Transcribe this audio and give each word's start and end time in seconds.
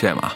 Siema. 0.00 0.30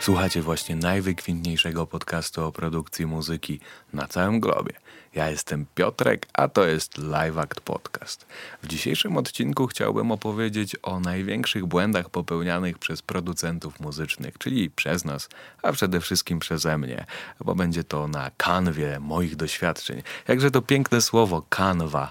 Słuchacie 0.00 0.42
właśnie 0.42 0.76
najwykwintniejszego 0.76 1.86
podcastu 1.86 2.44
o 2.44 2.52
produkcji 2.52 3.06
muzyki 3.06 3.60
na 3.92 4.06
całym 4.06 4.40
globie. 4.40 4.72
Ja 5.14 5.30
jestem 5.30 5.66
Piotrek, 5.74 6.26
a 6.32 6.48
to 6.48 6.66
jest 6.66 6.98
Live 6.98 7.38
Act 7.38 7.60
Podcast. 7.60 8.26
W 8.62 8.66
dzisiejszym 8.66 9.16
odcinku 9.16 9.66
chciałbym 9.66 10.10
opowiedzieć 10.10 10.76
o 10.82 11.00
największych 11.00 11.66
błędach 11.66 12.10
popełnianych 12.10 12.78
przez 12.78 13.02
producentów 13.02 13.80
muzycznych, 13.80 14.38
czyli 14.38 14.70
przez 14.70 15.04
nas, 15.04 15.28
a 15.62 15.72
przede 15.72 16.00
wszystkim 16.00 16.38
przeze 16.38 16.78
mnie, 16.78 17.06
bo 17.40 17.54
będzie 17.54 17.84
to 17.84 18.08
na 18.08 18.30
kanwie 18.36 19.00
moich 19.00 19.36
doświadczeń. 19.36 20.02
Jakże 20.28 20.50
to 20.50 20.62
piękne 20.62 21.00
słowo 21.00 21.42
kanwa. 21.48 22.10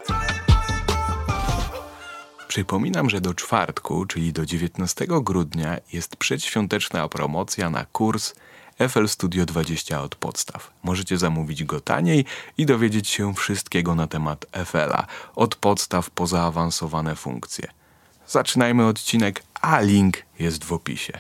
Przypominam, 2.48 3.10
że 3.10 3.22
do 3.22 3.34
czwartku, 3.34 4.06
czyli 4.06 4.34
do 4.34 4.46
19 4.46 5.06
grudnia, 5.08 5.78
jest 5.94 6.16
przedświąteczna 6.16 7.08
promocja 7.08 7.70
na 7.70 7.86
kurs 7.86 8.34
FL 8.90 9.08
Studio 9.08 9.46
20 9.46 10.02
od 10.02 10.16
podstaw. 10.16 10.72
Możecie 10.84 11.18
zamówić 11.18 11.64
go 11.64 11.82
taniej 11.82 12.26
i 12.58 12.66
dowiedzieć 12.66 13.10
się 13.10 13.34
wszystkiego 13.34 13.96
na 13.96 14.08
temat 14.08 14.46
FL-a, 14.66 15.06
od 15.36 15.56
podstaw 15.56 16.10
po 16.10 16.28
zaawansowane 16.28 17.16
funkcje. 17.16 17.68
Zaczynajmy 18.28 18.86
odcinek, 18.86 19.44
a 19.62 19.82
link 19.82 20.18
jest 20.40 20.64
w 20.64 20.74
opisie. 20.74 21.20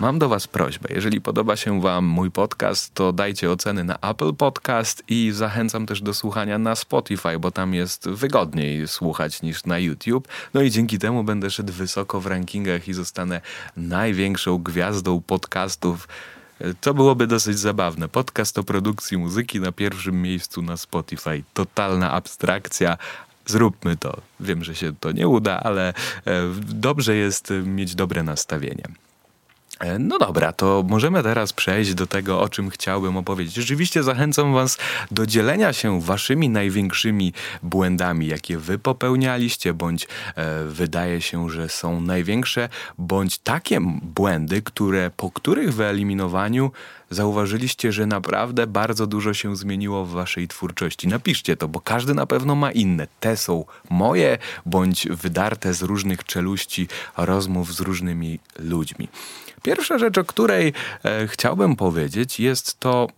Mam 0.00 0.18
do 0.18 0.28
Was 0.28 0.46
prośbę. 0.46 0.88
Jeżeli 0.94 1.20
podoba 1.20 1.56
się 1.56 1.80
Wam 1.80 2.04
mój 2.04 2.30
podcast, 2.30 2.94
to 2.94 3.12
dajcie 3.12 3.50
oceny 3.50 3.84
na 3.84 3.98
Apple 3.98 4.34
Podcast 4.34 5.02
i 5.08 5.30
zachęcam 5.32 5.86
też 5.86 6.02
do 6.02 6.14
słuchania 6.14 6.58
na 6.58 6.74
Spotify, 6.74 7.38
bo 7.38 7.50
tam 7.50 7.74
jest 7.74 8.08
wygodniej 8.08 8.88
słuchać 8.88 9.42
niż 9.42 9.64
na 9.64 9.78
YouTube. 9.78 10.28
No 10.54 10.62
i 10.62 10.70
dzięki 10.70 10.98
temu 10.98 11.24
będę 11.24 11.50
szedł 11.50 11.72
wysoko 11.72 12.20
w 12.20 12.26
rankingach 12.26 12.88
i 12.88 12.94
zostanę 12.94 13.40
największą 13.76 14.58
gwiazdą 14.58 15.20
podcastów. 15.20 16.08
To 16.80 16.94
byłoby 16.94 17.26
dosyć 17.26 17.58
zabawne. 17.58 18.08
Podcast 18.08 18.58
o 18.58 18.64
produkcji 18.64 19.18
muzyki 19.18 19.60
na 19.60 19.72
pierwszym 19.72 20.22
miejscu 20.22 20.62
na 20.62 20.76
Spotify. 20.76 21.42
Totalna 21.54 22.12
abstrakcja, 22.12 22.98
zróbmy 23.46 23.96
to. 23.96 24.20
Wiem, 24.40 24.64
że 24.64 24.74
się 24.74 24.92
to 25.00 25.12
nie 25.12 25.28
uda, 25.28 25.60
ale 25.60 25.88
e, 25.88 25.94
dobrze 26.60 27.16
jest 27.16 27.52
mieć 27.64 27.94
dobre 27.94 28.22
nastawienie. 28.22 28.84
E, 29.78 29.98
no 29.98 30.18
dobra, 30.18 30.52
to 30.52 30.84
możemy 30.88 31.22
teraz 31.22 31.52
przejść 31.52 31.94
do 31.94 32.06
tego, 32.06 32.40
o 32.40 32.48
czym 32.48 32.70
chciałbym 32.70 33.16
opowiedzieć. 33.16 33.54
Rzeczywiście 33.54 34.02
zachęcam 34.02 34.54
Was 34.54 34.78
do 35.10 35.26
dzielenia 35.26 35.72
się 35.72 36.00
Waszymi 36.00 36.48
największymi 36.48 37.32
błędami, 37.62 38.26
jakie 38.26 38.58
Wy 38.58 38.78
popełnialiście, 38.78 39.74
bądź 39.74 40.04
e, 40.36 40.64
wydaje 40.64 41.20
się, 41.20 41.50
że 41.50 41.68
są 41.68 42.00
największe, 42.00 42.68
bądź 42.98 43.38
takie 43.38 43.78
błędy, 44.02 44.62
które, 44.62 45.10
po 45.16 45.30
których 45.30 45.74
wyeliminowaniu 45.74 46.70
zauważyliście, 47.10 47.92
że 47.92 48.06
naprawdę 48.06 48.66
bardzo 48.66 49.06
dużo 49.06 49.34
się 49.34 49.56
zmieniło 49.56 50.04
w 50.04 50.10
Waszej 50.10 50.48
twórczości. 50.48 51.08
Napiszcie 51.08 51.56
to, 51.56 51.68
bo 51.68 51.80
każdy 51.80 52.14
na 52.14 52.26
pewno 52.26 52.54
ma 52.54 52.72
inne. 52.72 53.06
Te 53.20 53.36
są 53.36 53.64
moje, 53.90 54.38
bądź 54.66 55.08
wydarte 55.08 55.74
z 55.74 55.82
różnych 55.82 56.24
czeluści 56.24 56.88
rozmów 57.16 57.74
z 57.74 57.80
różnymi 57.80 58.38
ludźmi. 58.58 59.08
Pierwsza 59.62 59.98
rzecz, 59.98 60.18
o 60.18 60.24
której 60.24 60.72
e, 61.04 61.26
chciałbym 61.26 61.76
powiedzieć, 61.76 62.40
jest 62.40 62.80
to 62.80 63.08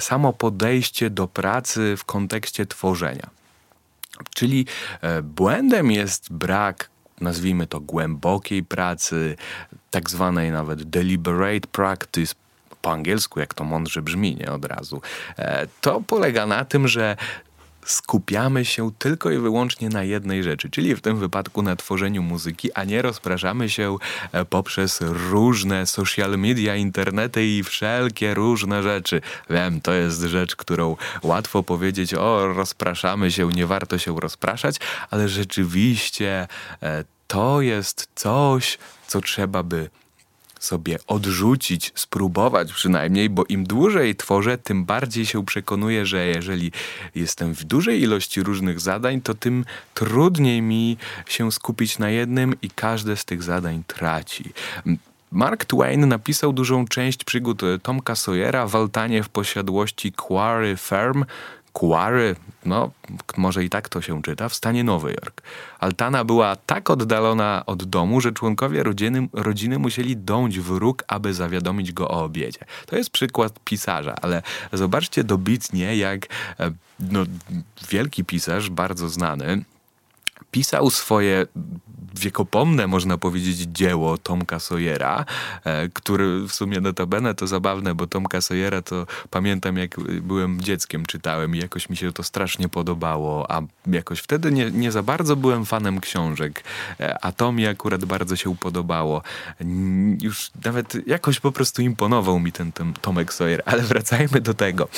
samo 0.00 0.32
podejście 0.32 1.10
do 1.10 1.28
pracy 1.28 1.94
w 1.96 2.04
kontekście 2.04 2.66
tworzenia. 2.66 3.30
Czyli 4.34 4.66
e, 5.00 5.22
błędem 5.22 5.90
jest 5.90 6.32
brak, 6.32 6.90
nazwijmy 7.20 7.66
to 7.66 7.80
głębokiej 7.80 8.64
pracy, 8.64 9.36
tak 9.90 10.10
zwanej 10.10 10.50
nawet 10.50 10.82
deliberate 10.82 11.68
practice, 11.72 12.34
po 12.82 12.92
angielsku, 12.92 13.40
jak 13.40 13.54
to 13.54 13.64
mądrze 13.64 14.02
brzmi, 14.02 14.36
nie 14.36 14.52
od 14.52 14.64
razu. 14.64 15.02
E, 15.38 15.66
to 15.80 16.02
polega 16.06 16.46
na 16.46 16.64
tym, 16.64 16.88
że 16.88 17.16
skupiamy 17.84 18.64
się 18.64 18.90
tylko 18.98 19.30
i 19.30 19.38
wyłącznie 19.38 19.88
na 19.88 20.02
jednej 20.02 20.42
rzeczy, 20.42 20.70
czyli 20.70 20.96
w 20.96 21.00
tym 21.00 21.16
wypadku 21.16 21.62
na 21.62 21.76
tworzeniu 21.76 22.22
muzyki, 22.22 22.72
a 22.72 22.84
nie 22.84 23.02
rozpraszamy 23.02 23.70
się 23.70 23.96
e, 24.32 24.44
poprzez 24.44 24.98
różne 25.30 25.86
social 25.86 26.38
media, 26.38 26.76
internety 26.76 27.46
i 27.46 27.62
wszelkie 27.62 28.34
różne 28.34 28.82
rzeczy. 28.82 29.20
Wiem, 29.50 29.80
to 29.80 29.92
jest 29.92 30.20
rzecz, 30.20 30.56
którą 30.56 30.96
łatwo 31.22 31.62
powiedzieć, 31.62 32.14
o 32.14 32.52
rozpraszamy 32.52 33.30
się, 33.30 33.48
nie 33.48 33.66
warto 33.66 33.98
się 33.98 34.20
rozpraszać, 34.20 34.76
ale 35.10 35.28
rzeczywiście 35.28 36.48
e, 36.82 37.04
to 37.26 37.60
jest 37.60 38.08
coś, 38.14 38.78
co 39.06 39.20
trzeba 39.20 39.62
by 39.62 39.90
sobie 40.64 40.98
odrzucić, 41.06 41.92
spróbować 41.94 42.72
przynajmniej, 42.72 43.30
bo 43.30 43.44
im 43.44 43.64
dłużej 43.64 44.16
tworzę, 44.16 44.58
tym 44.58 44.84
bardziej 44.84 45.26
się 45.26 45.46
przekonuję, 45.46 46.06
że 46.06 46.26
jeżeli 46.26 46.72
jestem 47.14 47.54
w 47.54 47.64
dużej 47.64 48.02
ilości 48.02 48.42
różnych 48.42 48.80
zadań, 48.80 49.20
to 49.20 49.34
tym 49.34 49.64
trudniej 49.94 50.62
mi 50.62 50.96
się 51.26 51.52
skupić 51.52 51.98
na 51.98 52.10
jednym 52.10 52.54
i 52.62 52.70
każde 52.70 53.16
z 53.16 53.24
tych 53.24 53.42
zadań 53.42 53.82
traci. 53.86 54.44
Mark 55.32 55.64
Twain 55.64 56.08
napisał 56.08 56.52
dużą 56.52 56.86
część 56.86 57.24
przygód 57.24 57.62
Tomka 57.82 58.14
Sawyera 58.14 58.66
w 58.66 58.76
Altanie 58.76 59.22
w 59.22 59.28
posiadłości 59.28 60.12
Quarry 60.12 60.76
Firm, 60.76 61.24
Quarry, 61.72 62.36
no 62.64 62.90
może 63.36 63.64
i 63.64 63.70
tak 63.70 63.88
to 63.88 64.00
się 64.00 64.22
czyta, 64.22 64.48
w 64.48 64.54
stanie 64.54 64.84
Nowy 64.84 65.10
Jork. 65.10 65.42
Altana 65.78 66.24
była 66.24 66.56
tak 66.56 66.90
oddalona 66.90 67.62
od 67.66 67.84
domu, 67.84 68.20
że 68.20 68.32
członkowie 68.32 68.82
rodziny, 68.82 69.28
rodziny 69.32 69.78
musieli 69.78 70.16
dąć 70.16 70.60
w 70.60 70.70
róg, 70.70 71.04
aby 71.08 71.34
zawiadomić 71.34 71.92
go 71.92 72.08
o 72.08 72.24
obiedzie. 72.24 72.60
To 72.86 72.96
jest 72.96 73.10
przykład 73.10 73.60
pisarza, 73.64 74.14
ale 74.22 74.42
zobaczcie 74.72 75.24
dobitnie, 75.24 75.96
jak 75.96 76.26
e, 76.60 76.70
no, 77.00 77.24
wielki 77.90 78.24
pisarz, 78.24 78.70
bardzo 78.70 79.08
znany, 79.08 79.64
pisał 80.52 80.90
swoje 80.90 81.46
wiekopomne, 82.14 82.86
można 82.86 83.18
powiedzieć, 83.18 83.58
dzieło 83.58 84.18
Tomka 84.18 84.60
Sawyera, 84.60 85.24
e, 85.64 85.88
który 85.88 86.40
w 86.48 86.52
sumie 86.52 86.80
notabene 86.80 87.34
to 87.34 87.46
zabawne, 87.46 87.94
bo 87.94 88.06
Tomka 88.06 88.40
Sawyera 88.40 88.82
to 88.82 89.06
pamiętam 89.30 89.76
jak 89.76 90.00
byłem 90.00 90.60
dzieckiem, 90.60 91.06
czytałem 91.06 91.56
i 91.56 91.58
jakoś 91.58 91.88
mi 91.88 91.96
się 91.96 92.12
to 92.12 92.22
strasznie 92.22 92.68
podobało, 92.68 93.52
a 93.52 93.62
jakoś 93.86 94.20
wtedy 94.20 94.52
nie, 94.52 94.70
nie 94.70 94.92
za 94.92 95.02
bardzo 95.02 95.36
byłem 95.36 95.64
fanem 95.64 96.00
książek, 96.00 96.64
e, 97.00 97.24
a 97.24 97.32
to 97.32 97.52
mi 97.52 97.66
akurat 97.66 98.04
bardzo 98.04 98.36
się 98.36 98.56
podobało. 98.56 99.22
Już 100.22 100.50
nawet 100.64 101.06
jakoś 101.06 101.40
po 101.40 101.52
prostu 101.52 101.82
imponował 101.82 102.40
mi 102.40 102.52
ten, 102.52 102.72
ten 102.72 102.92
Tomek 102.94 103.34
Sawyer, 103.34 103.62
ale 103.66 103.82
wracajmy 103.92 104.40
do 104.40 104.54
tego. 104.54 104.88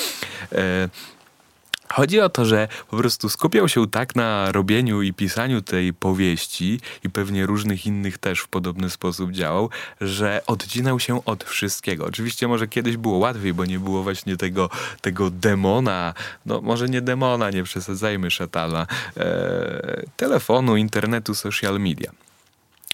Chodzi 1.93 2.19
o 2.19 2.29
to, 2.29 2.45
że 2.45 2.67
po 2.89 2.97
prostu 2.97 3.29
skupiał 3.29 3.69
się 3.69 3.87
tak 3.87 4.15
na 4.15 4.51
robieniu 4.51 5.01
i 5.01 5.13
pisaniu 5.13 5.61
tej 5.61 5.93
powieści 5.93 6.79
i 7.03 7.09
pewnie 7.09 7.45
różnych 7.45 7.85
innych 7.85 8.17
też 8.17 8.39
w 8.39 8.47
podobny 8.47 8.89
sposób 8.89 9.31
działał, 9.31 9.69
że 10.01 10.41
odcinał 10.47 10.99
się 10.99 11.25
od 11.25 11.43
wszystkiego. 11.43 12.05
Oczywiście 12.05 12.47
może 12.47 12.67
kiedyś 12.67 12.97
było 12.97 13.17
łatwiej, 13.17 13.53
bo 13.53 13.65
nie 13.65 13.79
było 13.79 14.03
właśnie 14.03 14.37
tego, 14.37 14.69
tego 15.01 15.29
demona, 15.29 16.13
no 16.45 16.61
może 16.61 16.89
nie 16.89 17.01
demona, 17.01 17.49
nie 17.49 17.63
przesadzajmy 17.63 18.31
szatana, 18.31 18.87
e, 19.17 20.03
telefonu, 20.17 20.77
internetu, 20.77 21.35
social 21.35 21.79
media. 21.79 22.11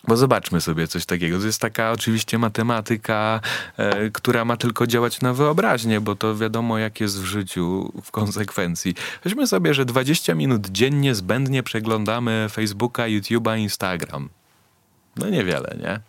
Bo 0.07 0.17
zobaczmy 0.17 0.61
sobie 0.61 0.87
coś 0.87 1.05
takiego. 1.05 1.39
To 1.39 1.45
jest 1.45 1.61
taka 1.61 1.91
oczywiście 1.91 2.37
matematyka, 2.37 3.41
e, 3.77 4.09
która 4.09 4.45
ma 4.45 4.57
tylko 4.57 4.87
działać 4.87 5.21
na 5.21 5.33
wyobraźnię, 5.33 6.01
bo 6.01 6.15
to 6.15 6.35
wiadomo, 6.35 6.77
jak 6.77 7.01
jest 7.01 7.21
w 7.21 7.25
życiu 7.25 7.91
w 8.03 8.11
konsekwencji. 8.11 8.95
Weźmy 9.23 9.47
sobie, 9.47 9.73
że 9.73 9.85
20 9.85 10.35
minut 10.35 10.67
dziennie 10.69 11.15
zbędnie 11.15 11.63
przeglądamy 11.63 12.47
Facebooka, 12.51 13.03
YouTube'a, 13.03 13.59
Instagram. 13.59 14.29
No 15.15 15.29
niewiele, 15.29 15.77
nie? 15.79 15.99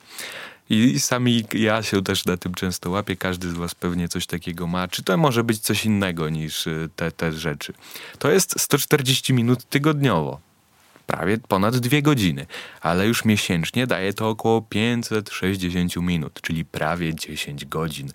I 0.71 1.01
sami 1.01 1.45
ja 1.55 1.83
się 1.83 2.03
też 2.03 2.25
na 2.25 2.37
tym 2.37 2.55
często 2.55 2.91
łapię, 2.91 3.17
każdy 3.17 3.51
z 3.51 3.53
was 3.53 3.75
pewnie 3.75 4.09
coś 4.09 4.27
takiego 4.27 4.67
ma. 4.67 4.89
Czy 4.89 5.03
to 5.03 5.17
może 5.17 5.45
być 5.45 5.59
coś 5.59 5.85
innego 5.85 6.29
niż 6.29 6.67
e, 6.67 6.89
te, 6.97 7.13
te 7.13 7.33
rzeczy? 7.33 7.73
To 8.19 8.31
jest 8.31 8.61
140 8.61 9.33
minut 9.35 9.65
tygodniowo 9.65 10.52
prawie 11.13 11.39
ponad 11.39 11.77
dwie 11.77 12.03
godziny, 12.03 12.47
ale 12.81 13.07
już 13.07 13.25
miesięcznie 13.25 13.87
daje 13.87 14.13
to 14.13 14.29
około 14.29 14.63
560 14.63 15.97
minut, 15.97 16.41
czyli 16.43 16.65
prawie 16.65 17.15
10 17.15 17.65
godzin. 17.65 18.09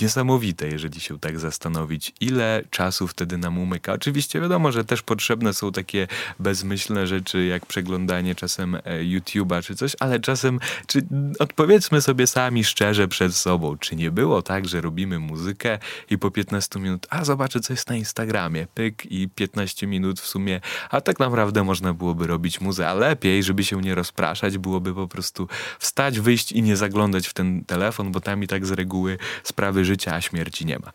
Niesamowite, 0.00 0.68
jeżeli 0.68 1.00
się 1.00 1.18
tak 1.18 1.38
zastanowić, 1.38 2.12
ile 2.20 2.62
czasu 2.70 3.06
wtedy 3.06 3.38
nam 3.38 3.58
umyka. 3.58 3.92
Oczywiście 3.92 4.40
wiadomo, 4.40 4.72
że 4.72 4.84
też 4.84 5.02
potrzebne 5.02 5.54
są 5.54 5.72
takie 5.72 6.08
bezmyślne 6.38 7.06
rzeczy, 7.06 7.44
jak 7.44 7.66
przeglądanie 7.66 8.34
czasem 8.34 8.74
e, 8.74 8.80
YouTube'a 8.84 9.62
czy 9.62 9.74
coś, 9.76 9.96
ale 10.00 10.20
czasem, 10.20 10.60
czy 10.86 11.06
odpowiedzmy 11.38 12.00
sobie 12.00 12.26
sami 12.26 12.64
szczerze 12.64 13.08
przed 13.08 13.36
sobą, 13.36 13.76
czy 13.78 13.96
nie 13.96 14.10
było 14.10 14.42
tak, 14.42 14.68
że 14.68 14.80
robimy 14.80 15.18
muzykę 15.18 15.78
i 16.10 16.18
po 16.18 16.30
15 16.30 16.80
minut, 16.80 17.06
a 17.10 17.24
zobaczę, 17.24 17.60
co 17.60 17.72
jest 17.72 17.88
na 17.88 17.96
Instagramie, 17.96 18.66
pyk 18.74 19.06
i 19.06 19.28
15 19.28 19.86
minut 19.86 20.20
w 20.20 20.26
sumie, 20.26 20.60
a 20.90 21.00
tak 21.00 21.18
naprawdę 21.18 21.64
można 21.64 21.94
byłoby 21.94 22.26
robić 22.26 22.60
muzę, 22.60 22.88
a 22.88 22.94
lepiej, 22.94 23.42
żeby 23.42 23.64
się 23.64 23.80
nie 23.80 23.94
rozpraszać, 23.94 24.58
byłoby 24.58 24.94
po 24.94 25.08
prostu 25.08 25.48
wstać, 25.78 26.20
wyjść 26.20 26.52
i 26.52 26.62
nie 26.62 26.76
zaglądać 26.76 27.28
w 27.28 27.34
ten 27.34 27.64
telefon, 27.64 28.12
bo 28.12 28.20
tam 28.20 28.42
i 28.42 28.46
tak 28.46 28.66
z 28.66 28.70
reguły 28.70 29.18
sprawy 29.44 29.84
życia, 29.90 30.14
a 30.14 30.20
śmierci 30.20 30.66
nie 30.66 30.78
ma. 30.78 30.92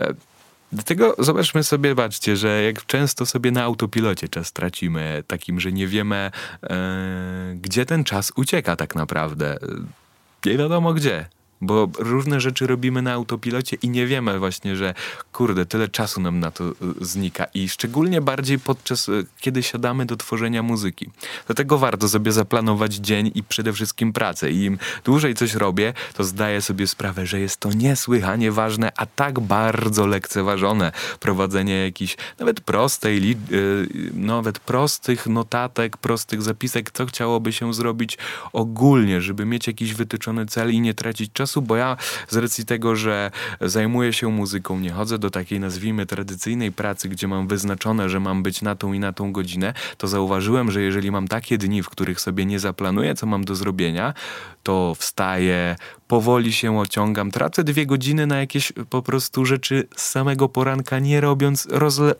E, 0.00 0.14
dlatego 0.72 1.14
zobaczmy 1.18 1.64
sobie, 1.64 1.94
baczcie, 1.94 2.36
że 2.36 2.62
jak 2.62 2.86
często 2.86 3.26
sobie 3.26 3.50
na 3.50 3.62
autopilocie 3.62 4.28
czas 4.28 4.52
tracimy, 4.52 5.24
takim, 5.26 5.60
że 5.60 5.72
nie 5.72 5.86
wiemy, 5.86 6.30
e, 6.62 7.54
gdzie 7.54 7.86
ten 7.86 8.04
czas 8.04 8.32
ucieka 8.36 8.76
tak 8.76 8.94
naprawdę. 8.94 9.58
Nie 10.46 10.58
wiadomo 10.58 10.94
gdzie 10.94 11.28
bo 11.60 11.88
różne 11.98 12.40
rzeczy 12.40 12.66
robimy 12.66 13.02
na 13.02 13.12
autopilocie 13.12 13.76
i 13.82 13.88
nie 13.88 14.06
wiemy 14.06 14.38
właśnie, 14.38 14.76
że 14.76 14.94
kurde, 15.32 15.66
tyle 15.66 15.88
czasu 15.88 16.20
nam 16.20 16.40
na 16.40 16.50
to 16.50 16.64
y, 16.64 16.74
znika 17.00 17.46
i 17.54 17.68
szczególnie 17.68 18.20
bardziej 18.20 18.58
podczas, 18.58 19.08
y, 19.08 19.26
kiedy 19.40 19.62
siadamy 19.62 20.06
do 20.06 20.16
tworzenia 20.16 20.62
muzyki. 20.62 21.10
Dlatego 21.46 21.78
warto 21.78 22.08
sobie 22.08 22.32
zaplanować 22.32 22.94
dzień 22.94 23.30
i 23.34 23.42
przede 23.42 23.72
wszystkim 23.72 24.12
pracę 24.12 24.50
i 24.50 24.64
im 24.64 24.78
dłużej 25.04 25.34
coś 25.34 25.54
robię, 25.54 25.92
to 26.14 26.24
zdaję 26.24 26.62
sobie 26.62 26.86
sprawę, 26.86 27.26
że 27.26 27.40
jest 27.40 27.56
to 27.56 27.72
niesłychanie 27.72 28.52
ważne, 28.52 28.92
a 28.96 29.06
tak 29.06 29.40
bardzo 29.40 30.06
lekceważone 30.06 30.92
prowadzenie 31.20 31.84
jakichś 31.84 32.16
nawet 32.38 32.60
prostej, 32.60 33.36
y, 33.52 33.88
nawet 34.14 34.58
prostych 34.58 35.26
notatek, 35.26 35.96
prostych 35.96 36.42
zapisek, 36.42 36.90
co 36.90 37.06
chciałoby 37.06 37.52
się 37.52 37.74
zrobić 37.74 38.18
ogólnie, 38.52 39.20
żeby 39.20 39.44
mieć 39.44 39.66
jakiś 39.66 39.94
wytyczony 39.94 40.46
cel 40.46 40.72
i 40.72 40.80
nie 40.80 40.94
tracić 40.94 41.32
czasu 41.32 41.47
czasu, 41.48 41.62
bo 41.62 41.76
ja 41.76 41.96
z 42.28 42.36
racji 42.36 42.64
tego, 42.64 42.96
że 42.96 43.30
zajmuję 43.60 44.12
się 44.12 44.28
muzyką, 44.28 44.80
nie 44.80 44.90
chodzę 44.90 45.18
do 45.18 45.30
takiej 45.30 45.60
nazwijmy 45.60 46.06
tradycyjnej 46.06 46.72
pracy, 46.72 47.08
gdzie 47.08 47.28
mam 47.28 47.48
wyznaczone, 47.48 48.08
że 48.08 48.20
mam 48.20 48.42
być 48.42 48.62
na 48.62 48.76
tą 48.76 48.92
i 48.92 48.98
na 48.98 49.12
tą 49.12 49.32
godzinę, 49.32 49.74
to 49.96 50.08
zauważyłem, 50.08 50.70
że 50.70 50.82
jeżeli 50.82 51.10
mam 51.10 51.28
takie 51.28 51.58
dni, 51.58 51.82
w 51.82 51.88
których 51.88 52.20
sobie 52.20 52.44
nie 52.44 52.58
zaplanuję, 52.58 53.14
co 53.14 53.26
mam 53.26 53.44
do 53.44 53.54
zrobienia, 53.54 54.14
to 54.62 54.94
wstaję, 54.98 55.76
powoli 56.08 56.52
się 56.52 56.78
ociągam, 56.78 57.30
tracę 57.30 57.64
dwie 57.64 57.86
godziny 57.86 58.26
na 58.26 58.38
jakieś 58.38 58.72
po 58.90 59.02
prostu 59.02 59.44
rzeczy 59.44 59.88
z 59.96 60.02
samego 60.02 60.48
poranka, 60.48 60.98
nie 60.98 61.20
robiąc, 61.20 61.68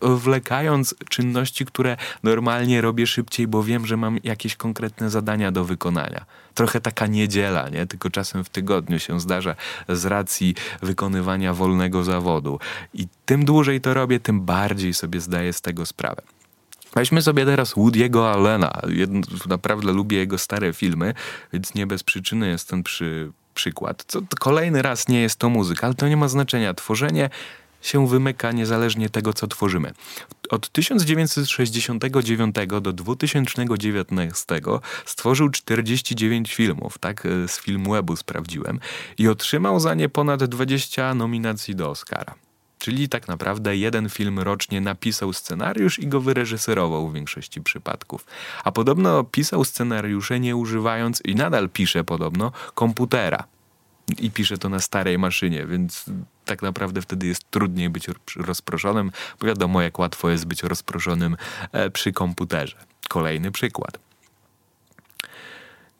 rozwlekając 0.00 0.94
czynności, 1.08 1.66
które 1.66 1.96
normalnie 2.22 2.80
robię 2.80 3.06
szybciej, 3.06 3.46
bo 3.46 3.62
wiem, 3.62 3.86
że 3.86 3.96
mam 3.96 4.18
jakieś 4.24 4.56
konkretne 4.56 5.10
zadania 5.10 5.52
do 5.52 5.64
wykonania. 5.64 6.24
Trochę 6.54 6.80
taka 6.80 7.06
niedziela, 7.06 7.68
nie? 7.68 7.86
Tylko 7.86 8.10
czasem 8.10 8.44
w 8.44 8.48
tygodniu 8.48 8.98
się 8.98 9.20
zdarza 9.20 9.54
z 9.88 10.04
racji 10.04 10.54
wykonywania 10.82 11.54
wolnego 11.54 12.04
zawodu. 12.04 12.58
I 12.94 13.06
tym 13.26 13.44
dłużej 13.44 13.80
to 13.80 13.94
robię, 13.94 14.20
tym 14.20 14.40
bardziej 14.40 14.94
sobie 14.94 15.20
zdaję 15.20 15.52
z 15.52 15.60
tego 15.60 15.86
sprawę. 15.86 16.22
Weźmy 16.94 17.22
sobie 17.22 17.44
teraz 17.44 17.74
Woody'ego 17.74 18.32
Allena. 18.32 18.80
Jedno, 18.88 19.20
naprawdę 19.48 19.92
lubię 19.92 20.18
jego 20.18 20.38
stare 20.38 20.72
filmy, 20.72 21.14
więc 21.52 21.74
nie 21.74 21.86
bez 21.86 22.02
przyczyny 22.02 22.48
jest 22.48 22.68
ten 22.68 22.82
przy, 22.82 23.32
przykład. 23.58 24.04
Co, 24.06 24.20
kolejny 24.40 24.82
raz 24.82 25.08
nie 25.08 25.20
jest 25.20 25.36
to 25.36 25.48
muzyka, 25.48 25.86
ale 25.86 25.94
to 25.94 26.08
nie 26.08 26.16
ma 26.16 26.28
znaczenia. 26.28 26.74
Tworzenie 26.74 27.30
się 27.82 28.08
wymyka 28.08 28.52
niezależnie 28.52 29.10
tego, 29.10 29.32
co 29.32 29.46
tworzymy. 29.46 29.92
Od 30.50 30.68
1969 30.68 32.56
do 32.80 32.92
2019 32.92 34.60
stworzył 35.06 35.48
49 35.50 36.54
filmów, 36.54 36.98
tak 36.98 37.26
e, 37.26 37.48
z 37.48 37.60
Filmwebu 37.60 38.16
sprawdziłem, 38.16 38.80
i 39.18 39.28
otrzymał 39.28 39.80
za 39.80 39.94
nie 39.94 40.08
ponad 40.08 40.44
20 40.44 41.14
nominacji 41.14 41.74
do 41.74 41.90
Oscara. 41.90 42.47
Czyli 42.78 43.08
tak 43.08 43.28
naprawdę 43.28 43.76
jeden 43.76 44.08
film 44.08 44.38
rocznie 44.38 44.80
napisał 44.80 45.32
scenariusz 45.32 45.98
i 45.98 46.06
go 46.06 46.20
wyreżyserował 46.20 47.08
w 47.08 47.14
większości 47.14 47.60
przypadków. 47.60 48.26
A 48.64 48.72
podobno 48.72 49.24
pisał 49.24 49.64
scenariusze 49.64 50.40
nie 50.40 50.56
używając, 50.56 51.22
i 51.24 51.34
nadal 51.34 51.68
pisze 51.68 52.04
podobno, 52.04 52.52
komputera. 52.74 53.44
I 54.18 54.30
pisze 54.30 54.58
to 54.58 54.68
na 54.68 54.80
starej 54.80 55.18
maszynie, 55.18 55.66
więc 55.66 56.04
tak 56.44 56.62
naprawdę 56.62 57.02
wtedy 57.02 57.26
jest 57.26 57.50
trudniej 57.50 57.90
być 57.90 58.06
rozproszonym, 58.36 59.10
bo 59.40 59.46
wiadomo, 59.46 59.82
jak 59.82 59.98
łatwo 59.98 60.30
jest 60.30 60.46
być 60.46 60.62
rozproszonym 60.62 61.36
e, 61.72 61.90
przy 61.90 62.12
komputerze. 62.12 62.76
Kolejny 63.08 63.52
przykład. 63.52 63.98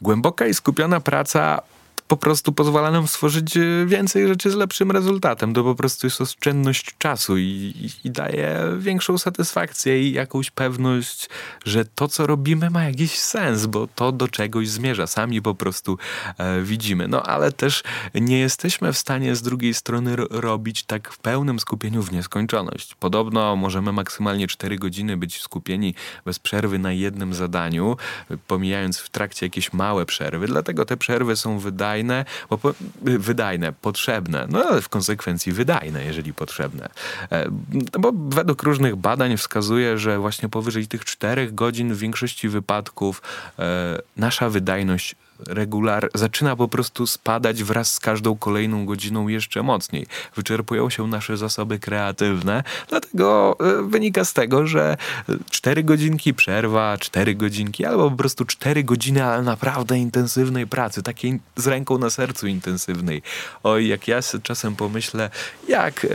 Głęboka 0.00 0.46
i 0.46 0.54
skupiona 0.54 1.00
praca 1.00 1.62
po 2.08 2.16
prostu 2.16 2.52
pozwala 2.52 2.90
nam 2.90 3.08
stworzyć 3.08 3.56
e, 3.56 3.60
więcej 3.87 4.28
rzeczy 4.28 4.50
z 4.50 4.55
lepszym 4.55 4.90
rezultatem. 4.90 5.55
To 5.55 5.64
po 5.64 5.75
prostu 5.75 6.06
jest 6.06 6.20
oszczędność 6.20 6.94
czasu 6.99 7.38
i, 7.38 7.75
i, 8.05 8.10
daje 8.10 8.60
większą 8.78 9.19
satysfakcję 9.19 10.02
i 10.02 10.12
jakąś 10.12 10.50
pewność, 10.50 11.28
że 11.64 11.84
to, 11.84 12.08
co 12.08 12.26
robimy, 12.26 12.70
ma 12.70 12.84
jakiś 12.84 13.19
sens, 13.19 13.66
bo 13.66 13.87
to 13.94 14.12
do 14.12 14.28
czegoś 14.28 14.69
zmierza. 14.69 15.06
Sami 15.06 15.43
po 15.43 15.55
prostu 15.55 15.99
e, 16.38 16.62
widzimy. 16.62 17.08
No 17.08 17.22
ale 17.22 17.52
też 17.52 17.82
nie 18.14 18.38
jesteśmy 18.38 18.93
w 18.93 18.99
stanie 18.99 19.37
z 19.37 19.43
drugiej 19.43 19.75
strony 19.75 20.16
robić 20.31 20.82
tak 20.82 21.12
w 21.12 21.19
pełnym 21.19 21.60
skupieniu 21.60 22.02
w 22.02 22.12
nieskończoność. 22.12 22.94
Podobno 22.94 23.56
możemy 23.56 23.93
maksymalnie 23.93 24.46
4 24.46 24.78
godziny 24.78 25.16
być 25.16 25.40
skupieni 25.40 25.94
bez 26.25 26.38
przerwy 26.38 26.78
na 26.78 26.93
jednym 26.93 27.34
zadaniu, 27.34 27.96
pomijając 28.46 28.99
w 28.99 29.08
trakcie 29.10 29.46
jakieś 29.46 29.72
małe 29.72 30.06
przerwy. 30.06 30.46
Dlatego 30.46 30.84
te 30.84 30.96
przerwy 30.96 31.37
są 31.37 31.58
wydaje 31.58 31.97
wydajne, 31.98 32.24
bo 32.50 32.58
po, 32.58 32.74
wydajne, 33.02 33.72
potrzebne, 33.72 34.46
no 34.50 34.64
ale 34.64 34.82
w 34.82 34.88
konsekwencji 34.88 35.52
wydajne, 35.52 36.04
jeżeli 36.04 36.34
potrzebne. 36.34 36.88
E, 37.32 37.50
no 37.92 38.00
bo 38.00 38.12
według 38.28 38.62
różnych 38.62 38.96
badań 38.96 39.36
wskazuje, 39.36 39.98
że 39.98 40.18
właśnie 40.18 40.48
powyżej 40.48 40.86
tych 40.86 41.04
czterech 41.04 41.54
godzin 41.54 41.94
w 41.94 41.98
większości 41.98 42.48
wypadków 42.48 43.22
e, 43.58 43.98
nasza 44.16 44.50
wydajność 44.50 45.16
regular 45.46 46.08
zaczyna 46.14 46.56
po 46.56 46.69
prostu 46.69 47.06
spadać 47.06 47.62
wraz 47.62 47.93
z 47.93 48.00
każdą 48.00 48.37
kolejną 48.37 48.87
godziną 48.87 49.29
jeszcze 49.29 49.62
mocniej. 49.62 50.06
Wyczerpują 50.37 50.90
się 50.90 51.06
nasze 51.06 51.37
zasoby 51.37 51.79
kreatywne, 51.79 52.62
dlatego 52.88 53.56
e, 53.61 53.82
wynika 53.82 54.25
z 54.25 54.32
tego, 54.32 54.67
że 54.67 54.96
4 55.50 55.85
godzinki 55.85 56.35
przerwa, 56.35 56.99
4 56.99 57.35
godzinki 57.35 57.85
albo 57.85 58.11
po 58.11 58.17
prostu 58.17 58.44
4 58.44 58.85
godziny, 58.85 59.25
ale 59.25 59.43
naprawdę 59.43 59.99
intensywnej 59.99 60.67
pracy, 60.67 61.02
takiej 61.02 61.41
z 61.56 61.67
ręką 61.67 61.99
na 61.99 62.11
sercu 62.11 62.46
intensywnej. 62.46 63.23
Oj, 63.62 63.88
jak 63.88 64.08
ja 64.08 64.20
czasem 64.43 64.76
pomyślę, 64.76 65.31
jak 65.69 66.05
e, 66.05 66.08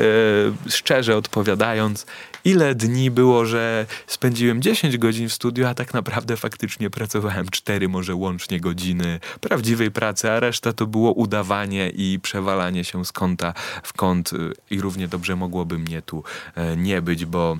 szczerze 0.69 1.18
odpowiadając, 1.18 2.06
ile 2.45 2.75
dni 2.75 3.12
było, 3.12 3.45
że 3.45 3.86
spędziłem 4.07 4.62
10 4.62 4.98
godzin 4.98 5.30
w 5.30 5.34
studiu, 5.34 5.68
a 5.68 5.74
tak 5.74 5.94
naprawdę 5.94 6.38
faktycznie 6.38 6.90
pracowałem 6.90 7.50
4 7.50 7.90
może 7.90 8.16
łącznie 8.16 8.60
godziny 8.60 9.19
prawdziwej 9.42 9.92
pracy, 9.92 10.31
a 10.31 10.40
reszta 10.40 10.74
to 10.74 10.88
było 10.88 11.13
udawanie 11.13 11.90
i 11.90 12.19
przewalanie 12.19 12.84
się 12.84 13.06
z 13.06 13.12
kąta 13.12 13.54
w 13.84 13.94
kąt 13.94 14.31
i 14.69 14.81
równie 14.81 15.07
dobrze 15.07 15.35
mogłoby 15.35 15.80
mnie 15.80 16.02
tu 16.02 16.23
e, 16.56 16.78
nie 16.78 17.02
być, 17.02 17.26
bo 17.26 17.57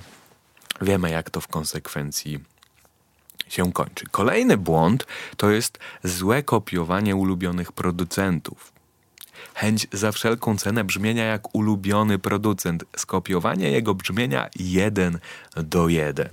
wiemy 0.80 1.10
jak 1.10 1.30
to 1.30 1.40
w 1.40 1.48
konsekwencji 1.48 2.38
się 3.48 3.72
kończy. 3.72 4.06
Kolejny 4.10 4.56
błąd 4.56 5.06
to 5.36 5.50
jest 5.50 5.78
złe 6.04 6.42
kopiowanie 6.42 7.16
ulubionych 7.16 7.72
producentów 7.72 8.73
chęć 9.54 9.86
za 9.92 10.12
wszelką 10.12 10.56
cenę 10.56 10.84
brzmienia 10.84 11.24
jak 11.24 11.54
ulubiony 11.54 12.18
producent, 12.18 12.84
skopiowanie 12.96 13.70
jego 13.70 13.94
brzmienia 13.94 14.48
jeden 14.56 15.18
do 15.56 15.88
jeden. 15.88 16.28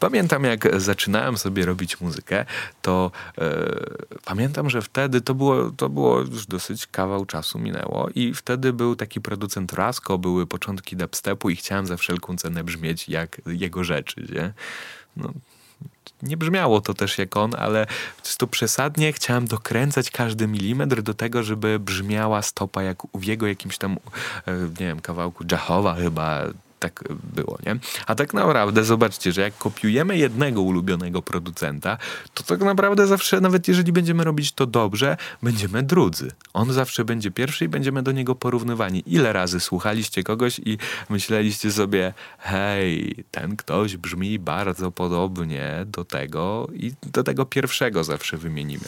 Pamiętam, 0.00 0.44
jak 0.44 0.80
zaczynałem 0.80 1.36
sobie 1.38 1.66
robić 1.66 2.00
muzykę, 2.00 2.44
to 2.82 3.10
e, 3.38 3.66
pamiętam, 4.24 4.70
że 4.70 4.82
wtedy 4.82 5.20
to 5.20 5.34
było, 5.34 5.70
to 5.70 5.88
było 5.88 6.20
już 6.20 6.46
dosyć 6.46 6.86
kawał 6.86 7.26
czasu 7.26 7.58
minęło 7.58 8.08
i 8.14 8.34
wtedy 8.34 8.72
był 8.72 8.96
taki 8.96 9.20
producent 9.20 9.72
Rasko, 9.72 10.18
były 10.18 10.46
początki 10.46 10.96
dubstepu 10.96 11.50
i 11.50 11.56
chciałem 11.56 11.86
za 11.86 11.96
wszelką 11.96 12.36
cenę 12.36 12.64
brzmieć 12.64 13.08
jak 13.08 13.40
jego 13.46 13.84
rzeczy, 13.84 14.26
nie? 14.32 14.52
No, 15.16 15.32
nie 16.22 16.36
brzmiało 16.36 16.80
to 16.80 16.94
też 16.94 17.18
jak 17.18 17.36
on, 17.36 17.50
ale 17.58 17.86
to 18.38 18.46
przesadnie 18.46 19.12
chciałem 19.12 19.46
dokręcać 19.46 20.10
każdy 20.10 20.46
milimetr 20.46 21.02
do 21.02 21.14
tego, 21.14 21.42
żeby 21.42 21.78
brzmiała 21.78 22.42
stopa 22.42 22.82
jak 22.82 22.96
w 23.14 23.24
jego 23.24 23.46
jakimś 23.46 23.78
tam, 23.78 23.96
e, 24.46 24.52
nie 24.80 24.86
wiem, 24.86 25.00
kawałku 25.00 25.44
Jahowa 25.52 25.94
chyba, 25.94 26.42
tak 26.78 27.04
było, 27.34 27.58
nie? 27.66 27.76
A 28.06 28.14
tak 28.14 28.34
naprawdę 28.34 28.84
zobaczcie, 28.84 29.32
że 29.32 29.40
jak 29.40 29.58
kopiujemy 29.58 30.18
jednego 30.18 30.62
ulubionego 30.62 31.22
producenta, 31.22 31.98
to 32.34 32.42
tak 32.42 32.60
naprawdę 32.60 33.06
zawsze, 33.06 33.40
nawet 33.40 33.68
jeżeli 33.68 33.92
będziemy 33.92 34.24
robić 34.24 34.52
to 34.52 34.66
dobrze, 34.66 35.16
będziemy 35.42 35.82
drudzy. 35.82 36.30
On 36.52 36.72
zawsze 36.72 37.04
będzie 37.04 37.30
pierwszy 37.30 37.64
i 37.64 37.68
będziemy 37.68 38.02
do 38.02 38.12
niego 38.12 38.34
porównywani. 38.34 39.02
Ile 39.06 39.32
razy 39.32 39.60
słuchaliście 39.60 40.22
kogoś 40.22 40.58
i 40.64 40.78
myśleliście 41.08 41.72
sobie, 41.72 42.14
hej, 42.38 43.24
ten 43.30 43.56
ktoś 43.56 43.96
brzmi 43.96 44.38
bardzo 44.38 44.90
podobnie 44.90 45.84
do 45.86 46.04
tego 46.04 46.68
i 46.72 46.92
do 47.02 47.22
tego 47.22 47.46
pierwszego 47.46 48.04
zawsze 48.04 48.36
wymienimy. 48.36 48.84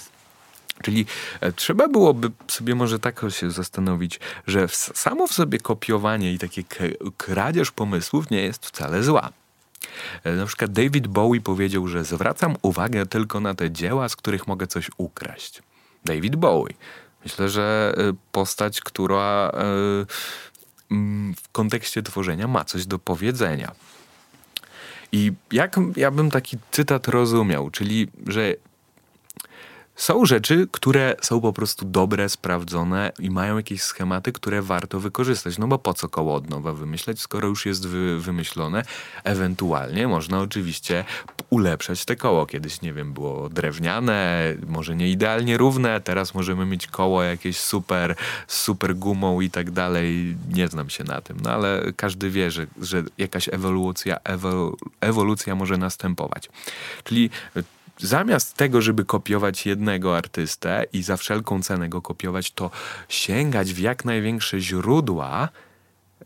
Czyli 0.87 1.07
e, 1.41 1.53
trzeba 1.53 1.89
byłoby 1.89 2.31
sobie 2.49 2.75
może 2.75 2.99
tak 2.99 3.21
się 3.29 3.51
zastanowić, 3.51 4.21
że 4.47 4.69
samo 4.69 5.27
w 5.27 5.33
sobie 5.33 5.59
kopiowanie 5.59 6.33
i 6.33 6.39
takie 6.39 6.63
kradzież 7.17 7.71
pomysłów 7.71 8.31
nie 8.31 8.43
jest 8.43 8.67
wcale 8.67 9.03
zła. 9.03 9.31
E, 10.25 10.33
na 10.33 10.47
przykład 10.47 10.73
David 10.73 11.07
Bowie 11.07 11.41
powiedział, 11.41 11.89
że 11.89 12.05
zwracam 12.05 12.57
uwagę 12.63 13.07
tylko 13.07 13.41
na 13.41 13.55
te 13.55 13.71
dzieła, 13.71 14.09
z 14.09 14.17
których 14.17 14.47
mogę 14.47 14.67
coś 14.67 14.91
ukraść. 14.97 15.63
David 16.05 16.37
Bowie. 16.37 16.75
Myślę, 17.25 17.49
że 17.49 17.95
e, 17.97 18.13
postać, 18.33 18.81
która 18.81 19.53
w 21.37 21.49
kontekście 21.53 22.03
tworzenia 22.03 22.49
ma 22.49 22.65
coś 22.65 22.87
do 22.87 22.99
powiedzenia. 22.99 23.73
I 25.13 25.33
jak 25.53 25.77
ja 25.97 26.11
bym 26.11 26.31
taki 26.31 26.59
cytat 26.71 27.09
rozumiał, 27.09 27.71
czyli 27.71 28.09
że 28.27 28.55
są 29.97 30.27
rzeczy, 30.27 30.69
które 30.71 31.17
są 31.23 31.41
po 31.41 31.53
prostu 31.53 31.85
dobre, 31.85 32.29
sprawdzone 32.29 33.13
i 33.19 33.31
mają 33.31 33.57
jakieś 33.57 33.83
schematy, 33.83 34.33
które 34.33 34.63
warto 34.63 35.01
wykorzystać. 35.01 35.59
No 35.59 35.69
bo 35.69 35.79
po 35.79 35.95
co 35.95 36.09
koło 36.09 36.35
od 36.35 36.51
nowa 36.51 36.73
wymyśleć, 36.73 37.21
skoro 37.21 37.49
już 37.49 37.67
jest 37.67 37.89
wy, 37.89 38.21
wymyślone? 38.21 38.83
Ewentualnie 39.25 40.09
można 40.09 40.41
oczywiście 40.41 41.05
ulepszać 41.51 42.05
te 42.05 42.17
koło. 42.17 42.47
Kiedyś, 42.47 42.83
nie 42.83 42.93
wiem, 42.93 43.13
było 43.13 43.49
drewniane, 43.49 44.55
może 44.67 44.97
nie 44.97 45.11
idealnie 45.11 45.57
równe, 45.57 46.01
teraz 46.01 46.35
możemy 46.35 46.67
mieć 46.67 46.87
koło 46.87 47.23
jakieś 47.23 47.61
super, 47.61 48.15
super 48.47 48.97
gumą 48.97 49.41
i 49.41 49.51
tak 49.51 49.71
dalej. 49.71 50.37
Nie 50.49 50.69
znam 50.69 50.91
się 50.91 51.05
na 51.05 51.21
tym, 51.21 51.37
no 51.43 51.51
ale 51.51 51.83
każdy 51.97 52.31
wie, 52.31 52.51
że, 52.51 52.67
że 52.81 53.03
jakaś 53.19 53.49
ewolucja, 53.49 54.17
ewolucja 55.01 55.55
może 55.55 55.77
następować. 55.77 56.49
Czyli 57.05 57.31
zamiast 57.99 58.55
tego, 58.55 58.83
żeby 58.83 59.05
kopiować 59.05 59.67
jednego 59.67 60.17
artystę 60.17 60.85
i 60.93 61.03
za 61.03 61.17
wszelką 61.17 61.63
cenę 61.63 61.89
go 61.89 62.03
kopiować, 62.03 62.51
to 62.51 62.71
sięgać 63.09 63.73
w 63.73 63.79
jak 63.79 64.05
największe 64.05 64.61
źródła 64.61 65.49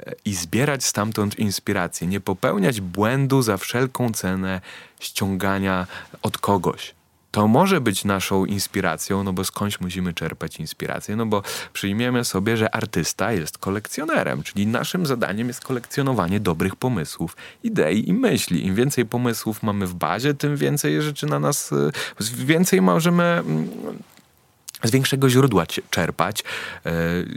e, 0.01 0.13
i 0.25 0.35
zbierać 0.35 0.85
stamtąd 0.85 1.39
inspirację. 1.39 2.07
Nie 2.07 2.21
popełniać 2.21 2.81
błędu 2.81 3.43
za 3.43 3.57
wszelką 3.57 4.13
cenę 4.13 4.61
ściągania 5.01 5.87
od 6.23 6.39
kogoś 6.39 7.00
to 7.31 7.49
może 7.49 7.81
być 7.81 8.05
naszą 8.05 8.45
inspiracją, 8.45 9.25
no 9.25 9.33
bo 9.33 9.45
skądś 9.45 9.81
musimy 9.81 10.15
czerpać 10.15 10.61
inspirację, 10.61 11.17
no 11.17 11.27
bo 11.27 11.43
przyjmiemy 11.73 12.25
sobie, 12.25 12.57
że 12.57 12.75
artysta 12.75 13.33
jest 13.33 13.59
kolekcjonerem, 13.59 14.43
czyli 14.43 14.67
naszym 14.67 15.07
zadaniem 15.07 15.49
jest 15.49 15.61
kolekcjonowanie 15.61 16.41
dobrych 16.41 16.77
pomysłów, 16.77 17.37
idei 17.63 18.09
i 18.09 18.13
myśli. 18.13 18.67
Im 18.67 18.75
więcej 18.75 19.07
pomysłów 19.07 19.63
mamy 19.63 19.87
w 19.87 19.95
bazie, 19.95 20.35
tym 20.35 20.57
więcej 20.57 21.03
rzeczy 21.03 21.27
na 21.27 21.39
nas, 21.39 21.73
y, 21.73 21.91
więcej 22.37 22.83
możemy 22.83 23.25
mm, 23.25 23.69
z 24.85 24.91
większego 24.91 25.31
źródła 25.31 25.67
czerpać 25.91 26.41
y, 26.41 26.91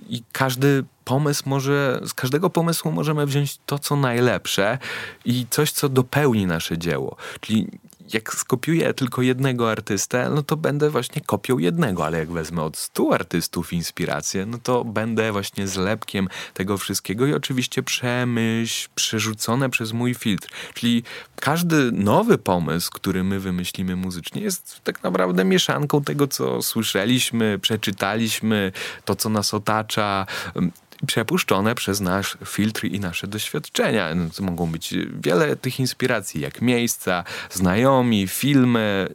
i 0.10 0.24
każdy 0.32 0.84
pomysł 1.06 1.44
może, 1.46 2.02
z 2.06 2.14
każdego 2.14 2.50
pomysłu 2.50 2.92
możemy 2.92 3.26
wziąć 3.26 3.60
to, 3.66 3.80
co 3.80 3.96
najlepsze 3.96 4.78
i 5.26 5.46
coś, 5.50 5.72
co 5.72 5.90
dopełni 5.90 6.46
nasze 6.46 6.78
dzieło. 6.78 7.16
Czyli 7.42 7.68
jak 8.14 8.34
skopiuję 8.34 8.94
tylko 8.94 9.22
jednego 9.22 9.72
artystę, 9.72 10.30
no 10.36 10.44
to 10.44 10.58
będę 10.58 10.90
właśnie 10.90 11.22
kopią 11.22 11.58
jednego, 11.58 12.06
ale 12.06 12.20
jak 12.20 12.32
wezmę 12.32 12.62
od 12.62 12.78
stu 12.78 13.14
artystów 13.14 13.74
inspirację, 13.74 14.46
no 14.46 14.58
to 14.64 14.86
będę 14.86 15.32
właśnie 15.32 15.68
zlepkiem 15.68 16.28
tego 16.54 16.78
wszystkiego 16.78 17.26
i 17.26 17.34
oczywiście 17.34 17.84
przemyśl, 17.84 18.90
przerzucone 18.96 19.70
przez 19.70 19.94
mój 19.94 20.14
filtr. 20.14 20.50
Czyli 20.74 21.04
każdy 21.36 21.92
nowy 21.92 22.38
pomysł, 22.38 22.92
który 22.92 23.24
my 23.24 23.40
wymyślimy 23.40 23.96
muzycznie, 23.96 24.42
jest 24.42 24.82
tak 24.84 25.04
naprawdę 25.04 25.46
mieszanką 25.46 26.04
tego, 26.04 26.28
co 26.28 26.62
słyszeliśmy, 26.62 27.60
przeczytaliśmy, 27.60 28.72
to, 29.06 29.16
co 29.16 29.30
nas 29.30 29.54
otacza 29.54 30.26
przepuszczone 31.08 31.76
przez 31.76 32.02
nasz 32.02 32.38
filtr 32.46 32.86
i 32.86 33.00
nasze 33.00 33.28
doświadczenia. 33.28 34.16
No, 34.16 34.30
mogą 34.42 34.72
być 34.72 34.94
wiele 35.24 35.56
tych 35.56 35.80
inspiracji, 35.80 36.42
jak 36.42 36.62
miejsca, 36.62 37.24
znajomi, 37.52 38.28
filmy, 38.28 39.10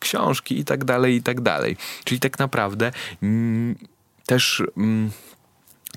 książki 0.00 0.58
i 0.58 0.64
tak 0.64 0.84
dalej, 0.84 1.14
i 1.14 1.22
tak 1.22 1.40
dalej. 1.40 1.76
Czyli 2.04 2.20
tak 2.20 2.38
naprawdę 2.38 2.92
mm, 3.22 3.74
też... 4.26 4.62
Mm, 4.76 5.10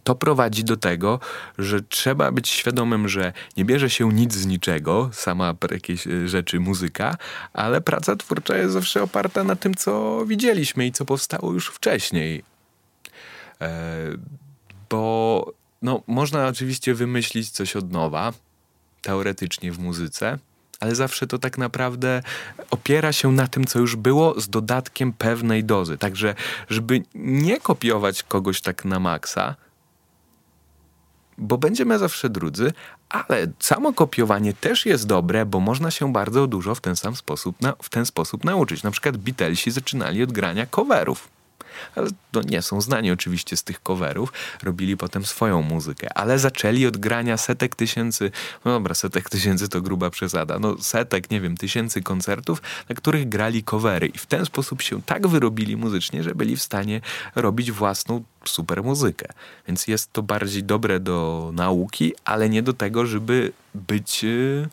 to 0.04 0.16
prowadzi 0.16 0.64
do 0.64 0.78
tego, 0.78 1.20
że 1.58 1.82
trzeba 1.82 2.32
być 2.32 2.50
świadomym, 2.50 3.08
że 3.08 3.34
nie 3.58 3.66
bierze 3.66 3.90
się 3.90 4.14
nic 4.14 4.34
z 4.34 4.46
niczego, 4.46 5.10
sama 5.14 5.56
jakieś 5.72 6.08
e, 6.08 6.28
rzeczy, 6.28 6.60
muzyka, 6.60 7.18
ale 7.54 7.82
praca 7.82 8.16
twórcza 8.16 8.58
jest 8.58 8.74
zawsze 8.74 9.04
oparta 9.04 9.44
na 9.44 9.56
tym, 9.56 9.76
co 9.76 10.24
widzieliśmy 10.26 10.88
i 10.88 10.92
co 10.92 11.06
powstało 11.06 11.54
już 11.54 11.68
wcześniej. 11.68 12.44
E, 13.62 13.92
bo 14.94 15.54
no, 15.82 16.04
można 16.08 16.48
oczywiście 16.48 16.94
wymyślić 16.94 17.50
coś 17.50 17.76
od 17.76 17.92
nowa, 17.92 18.34
teoretycznie 19.02 19.72
w 19.72 19.80
muzyce, 19.80 20.38
ale 20.80 20.96
zawsze 20.96 21.28
to 21.28 21.40
tak 21.40 21.58
naprawdę 21.58 22.24
opiera 22.72 23.14
się 23.14 23.32
na 23.32 23.48
tym, 23.48 23.66
co 23.66 23.80
już 23.80 23.96
było, 23.96 24.42
z 24.42 24.50
dodatkiem 24.50 25.14
pewnej 25.14 25.64
dozy. 25.64 25.98
Także, 25.98 26.36
żeby 26.70 27.04
nie 27.16 27.60
kopiować 27.60 28.24
kogoś 28.24 28.62
tak 28.62 28.86
na 28.86 29.00
maksa, 29.00 29.56
bo 31.38 31.58
będziemy 31.58 32.00
zawsze 32.00 32.30
drudzy, 32.30 32.74
ale 33.10 33.48
samo 33.60 33.94
kopiowanie 33.94 34.54
też 34.54 34.86
jest 34.86 35.08
dobre, 35.08 35.46
bo 35.46 35.60
można 35.60 35.92
się 35.92 36.14
bardzo 36.14 36.48
dużo 36.48 36.76
w 36.76 36.82
ten 36.82 36.96
sam 36.96 37.16
sposób, 37.16 37.62
na, 37.62 37.74
w 37.82 37.90
ten 37.90 38.06
sposób 38.06 38.44
nauczyć. 38.44 38.84
Na 38.84 38.92
przykład 38.92 39.18
Beatlesi 39.18 39.72
zaczynali 39.72 40.24
od 40.24 40.32
grania 40.32 40.66
coverów 40.66 41.30
ale 41.96 42.10
to 42.32 42.42
nie 42.42 42.62
są 42.62 42.82
znani 42.82 43.12
oczywiście 43.12 43.58
z 43.58 43.64
tych 43.64 43.84
coverów, 43.84 44.34
robili 44.64 44.98
potem 44.98 45.26
swoją 45.26 45.62
muzykę, 45.62 46.18
ale 46.18 46.40
zaczęli 46.40 46.86
od 46.86 46.98
grania 46.98 47.38
setek 47.38 47.76
tysięcy, 47.76 48.32
no 48.66 48.72
dobra, 48.72 48.96
setek 48.96 49.30
tysięcy 49.30 49.70
to 49.70 49.82
gruba 49.82 50.10
przesada, 50.10 50.60
no 50.60 50.78
setek, 50.78 51.32
nie 51.32 51.42
wiem, 51.42 51.58
tysięcy 51.58 52.02
koncertów, 52.02 52.62
na 52.90 52.96
których 52.96 53.30
grali 53.30 53.64
covery 53.64 54.08
i 54.08 54.18
w 54.18 54.26
ten 54.26 54.46
sposób 54.46 54.82
się 54.82 55.02
tak 55.02 55.28
wyrobili 55.28 55.78
muzycznie, 55.78 56.24
że 56.24 56.36
byli 56.36 56.56
w 56.56 56.64
stanie 56.64 57.02
robić 57.36 57.72
własną 57.72 58.24
super 58.46 58.84
muzykę. 58.84 59.26
Więc 59.68 59.88
jest 59.88 60.14
to 60.14 60.24
bardziej 60.24 60.64
dobre 60.64 61.00
do 61.00 61.52
nauki, 61.54 62.14
ale 62.26 62.50
nie 62.50 62.64
do 62.64 62.74
tego, 62.74 63.06
żeby 63.06 63.52
być... 63.76 64.24
Yy, 64.24 64.70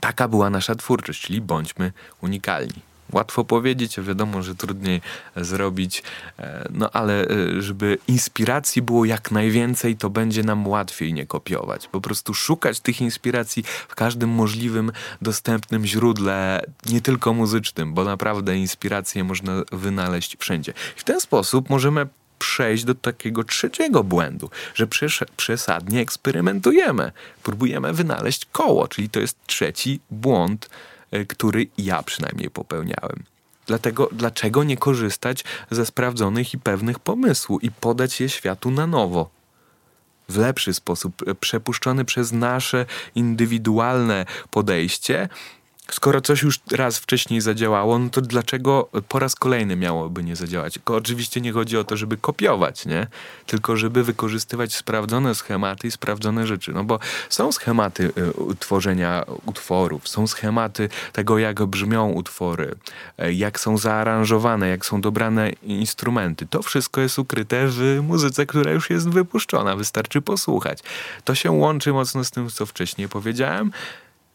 taka 0.00 0.28
była 0.28 0.50
nasza 0.50 0.74
twórczość, 0.74 1.20
czyli 1.20 1.40
bądźmy 1.40 1.92
unikalni. 2.20 2.91
Łatwo 3.12 3.44
powiedzieć, 3.44 3.98
a 3.98 4.02
wiadomo, 4.02 4.42
że 4.42 4.54
trudniej 4.54 5.00
zrobić, 5.36 6.02
e, 6.38 6.68
no 6.70 6.90
ale 6.90 7.28
e, 7.28 7.62
żeby 7.62 7.98
inspiracji 8.08 8.82
było 8.82 9.04
jak 9.04 9.30
najwięcej, 9.30 9.96
to 9.96 10.10
będzie 10.10 10.42
nam 10.42 10.66
łatwiej 10.66 11.14
nie 11.14 11.26
kopiować. 11.26 11.88
Po 11.88 12.00
prostu 12.00 12.34
szukać 12.34 12.80
tych 12.80 13.00
inspiracji 13.00 13.62
w 13.88 13.94
każdym 13.94 14.30
możliwym, 14.30 14.92
dostępnym 15.22 15.86
źródle, 15.86 16.66
nie 16.86 17.00
tylko 17.00 17.34
muzycznym, 17.34 17.94
bo 17.94 18.04
naprawdę 18.04 18.56
inspiracje 18.56 19.24
można 19.24 19.62
wynaleźć 19.72 20.36
wszędzie. 20.38 20.72
I 20.96 21.00
w 21.00 21.04
ten 21.04 21.20
sposób 21.20 21.70
możemy 21.70 22.06
przejść 22.38 22.84
do 22.84 22.94
takiego 22.94 23.44
trzeciego 23.44 24.04
błędu, 24.04 24.50
że 24.74 24.86
przesadnie 25.36 26.00
eksperymentujemy, 26.00 27.12
próbujemy 27.42 27.92
wynaleźć 27.92 28.46
koło, 28.52 28.88
czyli 28.88 29.08
to 29.08 29.20
jest 29.20 29.36
trzeci 29.46 30.00
błąd 30.10 30.68
który 31.28 31.66
ja 31.78 32.02
przynajmniej 32.02 32.50
popełniałem. 32.50 33.24
Dlatego, 33.66 34.08
dlaczego 34.12 34.64
nie 34.64 34.76
korzystać 34.76 35.44
ze 35.70 35.86
sprawdzonych 35.86 36.54
i 36.54 36.58
pewnych 36.58 36.98
pomysłów 36.98 37.64
i 37.64 37.70
podać 37.70 38.20
je 38.20 38.28
światu 38.28 38.70
na 38.70 38.86
nowo? 38.86 39.30
W 40.28 40.36
lepszy 40.36 40.74
sposób, 40.74 41.22
e, 41.26 41.34
przepuszczony 41.34 42.04
przez 42.04 42.32
nasze 42.32 42.86
indywidualne 43.14 44.26
podejście, 44.50 45.28
skoro 45.90 46.20
coś 46.20 46.42
już 46.42 46.60
raz 46.70 46.98
wcześniej 46.98 47.40
zadziałało, 47.40 47.98
no 47.98 48.10
to 48.10 48.20
dlaczego 48.20 48.88
po 49.08 49.18
raz 49.18 49.34
kolejny 49.34 49.76
miałoby 49.76 50.24
nie 50.24 50.36
zadziałać? 50.36 50.74
Tylko 50.74 50.94
oczywiście 50.94 51.40
nie 51.40 51.52
chodzi 51.52 51.76
o 51.76 51.84
to, 51.84 51.96
żeby 51.96 52.16
kopiować, 52.16 52.86
nie? 52.86 53.06
Tylko 53.46 53.76
żeby 53.76 54.04
wykorzystywać 54.04 54.74
sprawdzone 54.74 55.34
schematy 55.34 55.86
i 55.86 55.90
sprawdzone 55.90 56.46
rzeczy. 56.46 56.72
No 56.72 56.84
bo 56.84 56.98
są 57.28 57.52
schematy 57.52 58.12
y, 58.52 58.56
tworzenia 58.58 59.24
utworów, 59.46 60.08
są 60.08 60.26
schematy 60.26 60.88
tego, 61.12 61.38
jak 61.38 61.64
brzmią 61.64 62.10
utwory, 62.10 62.74
y, 63.24 63.34
jak 63.34 63.60
są 63.60 63.78
zaaranżowane, 63.78 64.68
jak 64.68 64.86
są 64.86 65.00
dobrane 65.00 65.50
instrumenty. 65.62 66.46
To 66.46 66.62
wszystko 66.62 67.00
jest 67.00 67.18
ukryte 67.18 67.66
w 67.68 68.00
muzyce, 68.02 68.46
która 68.46 68.72
już 68.72 68.90
jest 68.90 69.08
wypuszczona. 69.08 69.76
Wystarczy 69.76 70.20
posłuchać. 70.20 70.78
To 71.24 71.34
się 71.34 71.50
łączy 71.50 71.92
mocno 71.92 72.24
z 72.24 72.30
tym, 72.30 72.50
co 72.50 72.66
wcześniej 72.66 73.08
powiedziałem 73.08 73.72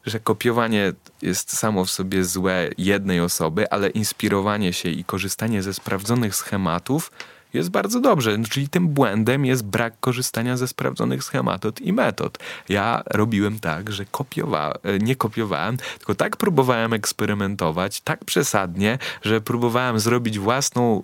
że 0.05 0.19
kopiowanie 0.19 0.93
jest 1.21 1.57
samo 1.57 1.85
w 1.85 1.91
sobie 1.91 2.23
złe 2.23 2.69
jednej 2.77 3.21
osoby, 3.21 3.71
ale 3.71 3.89
inspirowanie 3.89 4.73
się 4.73 4.89
i 4.89 5.03
korzystanie 5.03 5.63
ze 5.63 5.73
sprawdzonych 5.73 6.35
schematów 6.35 7.11
jest 7.53 7.69
bardzo 7.69 7.99
dobrze. 7.99 8.37
Czyli 8.49 8.69
tym 8.69 8.87
błędem 8.87 9.45
jest 9.45 9.65
brak 9.65 9.93
korzystania 9.99 10.57
ze 10.57 10.67
sprawdzonych 10.67 11.23
schematów 11.23 11.81
i 11.81 11.93
metod. 11.93 12.37
Ja 12.69 13.03
robiłem 13.05 13.59
tak, 13.59 13.91
że 13.91 14.05
kopiowałem, 14.05 14.77
nie 14.99 15.15
kopiowałem, 15.15 15.77
tylko 15.97 16.15
tak 16.15 16.37
próbowałem 16.37 16.93
eksperymentować, 16.93 18.01
tak 18.01 18.25
przesadnie, 18.25 18.97
że 19.21 19.41
próbowałem 19.41 19.99
zrobić 19.99 20.39
własną 20.39 21.01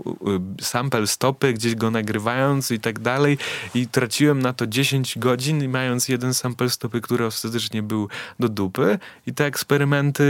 y, 0.60 0.64
sample 0.64 1.08
stopy, 1.08 1.54
gdzieś 1.54 1.76
go 1.76 1.92
nagrywając 1.92 2.72
i 2.72 2.80
tak 2.80 3.00
dalej 3.00 3.38
i 3.76 3.88
traciłem 3.88 4.42
na 4.42 4.54
to 4.54 4.68
10 4.68 5.18
godzin 5.18 5.70
mając 5.70 6.10
jeden 6.10 6.34
sample 6.34 6.70
stopy, 6.70 7.02
który 7.02 7.26
ostatecznie 7.26 7.84
był 7.84 8.10
do 8.40 8.50
dupy 8.50 9.00
i 9.28 9.34
te 9.34 9.46
eksperymenty 9.46 10.24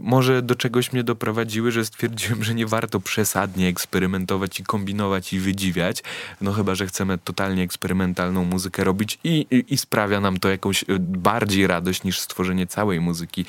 może 0.00 0.42
do 0.42 0.54
czegoś 0.54 0.92
mnie 0.92 1.04
doprowadziły, 1.04 1.72
że 1.72 1.84
stwierdziłem, 1.84 2.44
że 2.44 2.54
nie 2.54 2.66
warto 2.66 3.00
przesadnie 3.00 3.68
eksperymentować 3.68 4.60
i 4.60 4.64
kombinować 4.64 5.32
i 5.32 5.38
wydziwiać 5.54 6.02
no 6.40 6.52
chyba, 6.52 6.74
że 6.74 6.86
chcemy 6.86 7.18
totalnie 7.18 7.62
eksperymentalną 7.62 8.44
muzykę 8.44 8.84
robić 8.84 9.18
i, 9.24 9.46
i, 9.50 9.74
i 9.74 9.78
sprawia 9.78 10.20
nam 10.20 10.38
to 10.38 10.48
jakąś 10.48 10.82
y, 10.82 10.98
bardziej 10.98 11.66
radość 11.66 12.04
niż 12.04 12.20
stworzenie 12.20 12.66
całej 12.66 13.00
muzyki. 13.00 13.44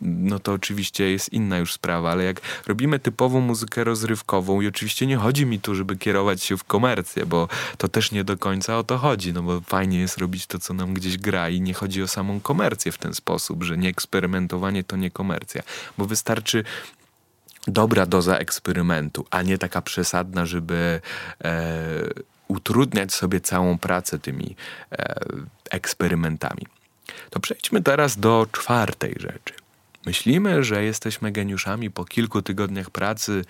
No 0.00 0.38
to 0.38 0.52
oczywiście 0.52 1.10
jest 1.10 1.32
inna 1.32 1.58
już 1.58 1.72
sprawa, 1.72 2.10
ale 2.10 2.24
jak 2.24 2.40
robimy 2.66 2.98
typową 2.98 3.40
muzykę 3.40 3.84
rozrywkową 3.84 4.60
i 4.60 4.66
oczywiście 4.66 5.06
nie 5.06 5.16
chodzi 5.16 5.46
mi 5.46 5.60
tu, 5.60 5.74
żeby 5.74 5.96
kierować 5.96 6.42
się 6.42 6.56
w 6.56 6.64
komercję, 6.64 7.26
bo 7.26 7.48
to 7.78 7.88
też 7.88 8.12
nie 8.12 8.24
do 8.24 8.36
końca 8.36 8.78
o 8.78 8.84
to 8.84 8.98
chodzi, 8.98 9.32
no 9.32 9.42
bo 9.42 9.60
fajnie 9.60 9.98
jest 9.98 10.18
robić 10.18 10.46
to, 10.46 10.58
co 10.58 10.74
nam 10.74 10.94
gdzieś 10.94 11.18
gra 11.18 11.48
i 11.48 11.60
nie 11.60 11.74
chodzi 11.74 12.02
o 12.02 12.08
samą 12.08 12.40
komercję 12.40 12.92
w 12.92 12.98
ten 12.98 13.14
sposób, 13.14 13.62
że 13.62 13.78
nie 13.78 13.88
eksperymentowanie 13.88 14.84
to 14.84 14.96
nie 14.96 15.10
komercja, 15.10 15.62
bo 15.98 16.06
wystarczy 16.06 16.64
dobra 17.66 18.06
doza 18.06 18.38
eksperymentu, 18.38 19.26
a 19.30 19.42
nie 19.42 19.58
taka 19.58 19.82
przesadna, 19.82 20.46
żeby 20.46 21.00
e, 21.44 21.70
utrudniać 22.48 23.14
sobie 23.14 23.40
całą 23.40 23.78
pracę 23.78 24.18
tymi 24.18 24.56
e, 24.92 25.20
eksperymentami. 25.70 26.66
To 27.30 27.40
przejdźmy 27.40 27.82
teraz 27.82 28.16
do 28.16 28.46
czwartej 28.52 29.16
rzeczy. 29.20 29.54
Myślimy, 30.06 30.64
że 30.64 30.84
jesteśmy 30.84 31.32
geniuszami 31.32 31.90
po 31.90 32.04
kilku 32.04 32.42
tygodniach 32.42 32.90
pracy 32.90 33.44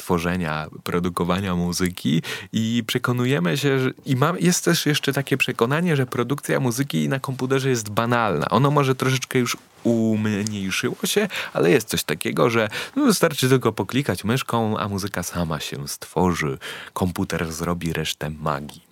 tworzenia, 0.00 0.66
produkowania 0.84 1.56
muzyki 1.56 2.22
i 2.52 2.82
przekonujemy 2.86 3.56
się, 3.58 3.78
że, 3.78 3.90
i 4.06 4.16
mam, 4.16 4.38
jest 4.38 4.64
też 4.64 4.86
jeszcze 4.86 5.12
takie 5.12 5.36
przekonanie, 5.36 5.96
że 5.96 6.06
produkcja 6.06 6.60
muzyki 6.60 7.08
na 7.08 7.20
komputerze 7.20 7.68
jest 7.68 7.90
banalna. 7.90 8.48
Ono 8.48 8.70
może 8.70 8.94
troszeczkę 8.94 9.38
już 9.38 9.56
umniejszyło 9.84 10.96
się, 11.04 11.28
ale 11.52 11.70
jest 11.70 11.88
coś 11.88 12.02
takiego, 12.04 12.50
że 12.50 12.68
no, 12.96 13.04
wystarczy 13.06 13.48
tylko 13.48 13.72
poklikać 13.72 14.24
myszką, 14.24 14.78
a 14.78 14.88
muzyka 14.88 15.22
sama 15.22 15.60
się 15.60 15.88
stworzy. 15.88 16.58
Komputer 16.92 17.52
zrobi 17.52 17.92
resztę 17.92 18.30
magii. 18.30 18.89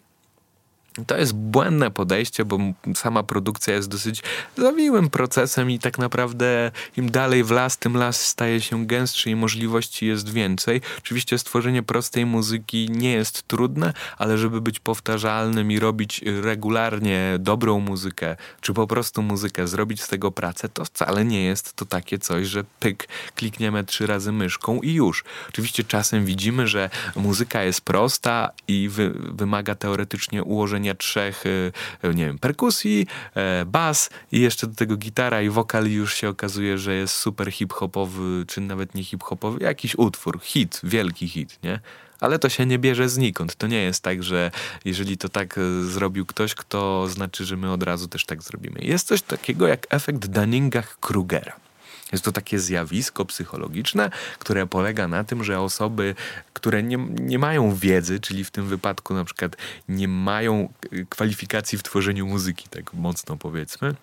To 1.06 1.16
jest 1.16 1.34
błędne 1.34 1.90
podejście, 1.90 2.44
bo 2.44 2.58
sama 2.94 3.22
produkcja 3.22 3.74
jest 3.74 3.88
dosyć 3.88 4.22
zawiłym 4.56 5.10
procesem 5.10 5.70
i 5.70 5.78
tak 5.78 5.98
naprawdę 5.98 6.70
im 6.96 7.10
dalej 7.10 7.44
w 7.44 7.50
las, 7.50 7.78
tym 7.78 7.96
las 7.96 8.20
staje 8.20 8.60
się 8.60 8.86
gęstszy 8.86 9.30
i 9.30 9.36
możliwości 9.36 10.06
jest 10.06 10.32
więcej. 10.32 10.80
Oczywiście 10.98 11.38
stworzenie 11.38 11.82
prostej 11.82 12.26
muzyki 12.26 12.90
nie 12.90 13.12
jest 13.12 13.48
trudne, 13.48 13.92
ale 14.18 14.38
żeby 14.38 14.60
być 14.60 14.80
powtarzalnym 14.80 15.72
i 15.72 15.78
robić 15.78 16.24
regularnie 16.42 17.36
dobrą 17.38 17.80
muzykę, 17.80 18.36
czy 18.60 18.74
po 18.74 18.86
prostu 18.86 19.22
muzykę, 19.22 19.68
zrobić 19.68 20.02
z 20.02 20.08
tego 20.08 20.32
pracę, 20.32 20.68
to 20.68 20.84
wcale 20.84 21.24
nie 21.24 21.44
jest 21.44 21.76
to 21.76 21.84
takie 21.84 22.18
coś, 22.18 22.46
że 22.46 22.64
pyk, 22.80 23.08
klikniemy 23.34 23.84
trzy 23.84 24.06
razy 24.06 24.32
myszką 24.32 24.80
i 24.80 24.92
już. 24.92 25.24
Oczywiście 25.48 25.84
czasem 25.84 26.24
widzimy, 26.24 26.66
że 26.66 26.90
muzyka 27.16 27.62
jest 27.62 27.80
prosta 27.80 28.50
i 28.68 28.88
wy 28.88 29.10
wymaga 29.10 29.74
teoretycznie 29.74 30.44
ułożenia 30.44 30.87
trzech, 30.94 31.46
y, 31.46 31.72
nie 32.14 32.26
wiem, 32.26 32.38
perkusji, 32.38 33.06
e, 33.34 33.64
bas 33.64 34.10
i 34.32 34.40
jeszcze 34.40 34.66
do 34.66 34.74
tego 34.74 34.96
gitara 34.96 35.42
i 35.42 35.48
wokal 35.48 35.86
już 35.86 36.14
się 36.14 36.28
okazuje, 36.28 36.78
że 36.78 36.94
jest 36.94 37.14
super 37.14 37.52
hip-hopowy, 37.52 38.44
czy 38.46 38.60
nawet 38.60 38.94
nie 38.94 39.04
hip-hopowy, 39.04 39.64
jakiś 39.64 39.98
utwór, 39.98 40.40
hit, 40.42 40.80
wielki 40.84 41.28
hit, 41.28 41.58
nie? 41.62 41.80
Ale 42.20 42.38
to 42.38 42.48
się 42.48 42.66
nie 42.66 42.78
bierze 42.78 43.08
znikąd. 43.08 43.56
To 43.56 43.66
nie 43.66 43.82
jest 43.82 44.02
tak, 44.02 44.22
że 44.22 44.50
jeżeli 44.84 45.18
to 45.18 45.28
tak 45.28 45.58
e, 45.58 45.82
zrobił 45.84 46.26
ktoś, 46.26 46.54
kto 46.54 47.08
znaczy, 47.08 47.44
że 47.44 47.56
my 47.56 47.72
od 47.72 47.82
razu 47.82 48.08
też 48.08 48.24
tak 48.24 48.42
zrobimy. 48.42 48.80
Jest 48.82 49.06
coś 49.08 49.22
takiego 49.22 49.66
jak 49.66 49.86
efekt 49.90 50.26
Dunninga-Krugera. 50.26 51.67
Jest 52.12 52.24
to 52.24 52.32
takie 52.32 52.58
zjawisko 52.58 53.24
psychologiczne, 53.24 54.10
które 54.38 54.66
polega 54.66 55.08
na 55.08 55.24
tym, 55.24 55.44
że 55.44 55.60
osoby, 55.60 56.14
które 56.52 56.82
nie, 56.82 56.96
nie 57.10 57.38
mają 57.38 57.74
wiedzy, 57.74 58.20
czyli 58.20 58.44
w 58.44 58.50
tym 58.50 58.66
wypadku 58.66 59.14
na 59.14 59.24
przykład 59.24 59.56
nie 59.88 60.08
mają 60.08 60.72
kwalifikacji 61.08 61.78
w 61.78 61.82
tworzeniu 61.82 62.26
muzyki, 62.26 62.68
tak 62.68 62.94
mocno 62.94 63.36
powiedzmy, 63.36 63.94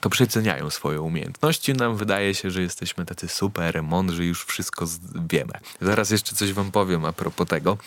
to 0.00 0.10
przeceniają 0.10 0.70
swoje 0.70 1.00
umiejętności. 1.00 1.74
Nam 1.74 1.96
wydaje 1.96 2.34
się, 2.34 2.50
że 2.50 2.62
jesteśmy 2.62 3.06
tacy 3.06 3.28
super 3.28 3.82
mądrzy, 3.82 4.24
już 4.24 4.44
wszystko 4.44 4.86
wiemy. 5.28 5.52
Zaraz 5.80 6.10
jeszcze 6.10 6.36
coś 6.36 6.52
wam 6.52 6.70
powiem 6.70 7.04
a 7.04 7.12
propos 7.12 7.48
tego. 7.48 7.78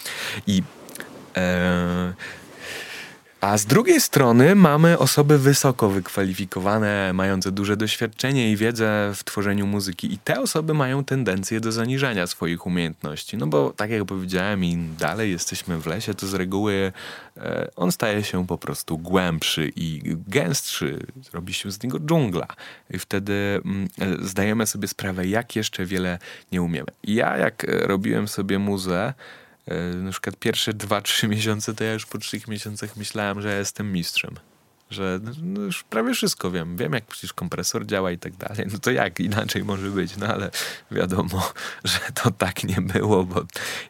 I 0.47 0.63
e, 1.37 2.13
a 3.41 3.57
z 3.57 3.65
drugiej 3.65 4.01
strony 4.01 4.55
mamy 4.55 4.97
osoby 4.97 5.37
wysoko 5.37 5.89
wykwalifikowane, 5.89 7.13
mające 7.13 7.51
duże 7.51 7.77
doświadczenie 7.77 8.51
i 8.51 8.57
wiedzę 8.57 9.11
w 9.15 9.23
tworzeniu 9.23 9.67
muzyki, 9.67 10.13
i 10.13 10.17
te 10.17 10.41
osoby 10.41 10.73
mają 10.73 11.03
tendencję 11.03 11.59
do 11.59 11.71
zaniżania 11.71 12.27
swoich 12.27 12.65
umiejętności. 12.65 13.37
No 13.37 13.47
bo, 13.47 13.73
tak 13.73 13.89
jak 13.89 14.05
powiedziałem, 14.05 14.63
im 14.63 14.95
dalej 14.95 15.31
jesteśmy 15.31 15.77
w 15.77 15.85
lesie, 15.85 16.13
to 16.13 16.27
z 16.27 16.33
reguły 16.33 16.91
e, 17.37 17.69
on 17.75 17.91
staje 17.91 18.23
się 18.23 18.47
po 18.47 18.57
prostu 18.57 18.97
głębszy 18.97 19.71
i 19.75 20.01
gęstszy, 20.27 21.05
robi 21.33 21.53
się 21.53 21.71
z 21.71 21.83
niego 21.83 21.99
dżungla. 21.99 22.47
I 22.89 22.99
wtedy 22.99 23.61
mm, 23.65 23.87
e, 24.01 24.25
zdajemy 24.25 24.67
sobie 24.67 24.87
sprawę, 24.87 25.27
jak 25.27 25.55
jeszcze 25.55 25.85
wiele 25.85 26.19
nie 26.51 26.61
umiemy. 26.61 26.87
Ja, 27.03 27.37
jak 27.37 27.65
robiłem 27.69 28.27
sobie 28.27 28.59
muzę, 28.59 29.13
E, 29.13 29.48
na 29.95 30.11
przykład 30.11 30.35
pierwsze 30.35 30.73
2-3 30.73 31.27
miesiące, 31.35 31.73
to 31.73 31.83
ja 31.83 31.93
już 31.93 32.05
po 32.05 32.17
3 32.17 32.39
miesiącach 32.47 32.95
myślałem, 32.97 33.41
że 33.41 33.49
ja 33.49 33.57
jestem 33.57 33.91
mistrzem. 33.91 34.35
Że 34.89 35.19
no 35.41 35.61
już 35.61 35.83
prawie 35.83 36.13
wszystko 36.13 36.51
wiem. 36.51 36.77
Wiem, 36.77 36.93
jak 36.93 37.05
przecież 37.05 37.33
kompresor 37.33 37.85
działa 37.85 38.11
i 38.11 38.17
tak 38.17 38.35
dalej. 38.35 38.67
No 38.73 38.79
to 38.79 38.91
jak 38.91 39.19
inaczej 39.19 39.63
może 39.63 39.89
być? 39.89 40.17
No 40.17 40.27
ale 40.27 40.51
wiadomo, 40.91 41.53
że 41.83 41.99
to 42.13 42.31
tak 42.31 42.63
nie 42.63 42.81
było, 42.81 43.23
bo 43.23 43.43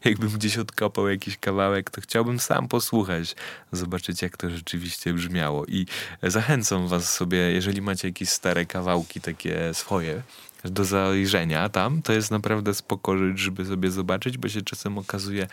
jakbym 0.05 0.29
gdzieś 0.29 0.57
odkopał 0.57 1.09
jakiś 1.09 1.37
kawałek, 1.37 1.89
to 1.89 2.01
chciałbym 2.01 2.39
sam 2.39 2.67
posłuchać, 2.67 3.35
zobaczyć, 3.71 4.21
jak 4.21 4.37
to 4.37 4.49
rzeczywiście 4.49 5.13
brzmiało. 5.13 5.65
I 5.65 5.85
zachęcam 6.23 6.87
was 6.87 7.13
sobie, 7.13 7.37
jeżeli 7.37 7.81
macie 7.81 8.07
jakieś 8.07 8.29
stare 8.29 8.65
kawałki 8.65 9.21
takie 9.21 9.73
swoje, 9.73 10.21
do 10.63 10.85
zajrzenia 10.85 11.69
tam, 11.69 12.01
to 12.01 12.13
jest 12.13 12.31
naprawdę 12.31 12.73
spoko 12.73 13.13
żeby 13.35 13.65
sobie 13.65 13.91
zobaczyć, 13.91 14.37
bo 14.37 14.49
się 14.49 14.61
czasem 14.61 14.97
okazuje, 14.97 15.47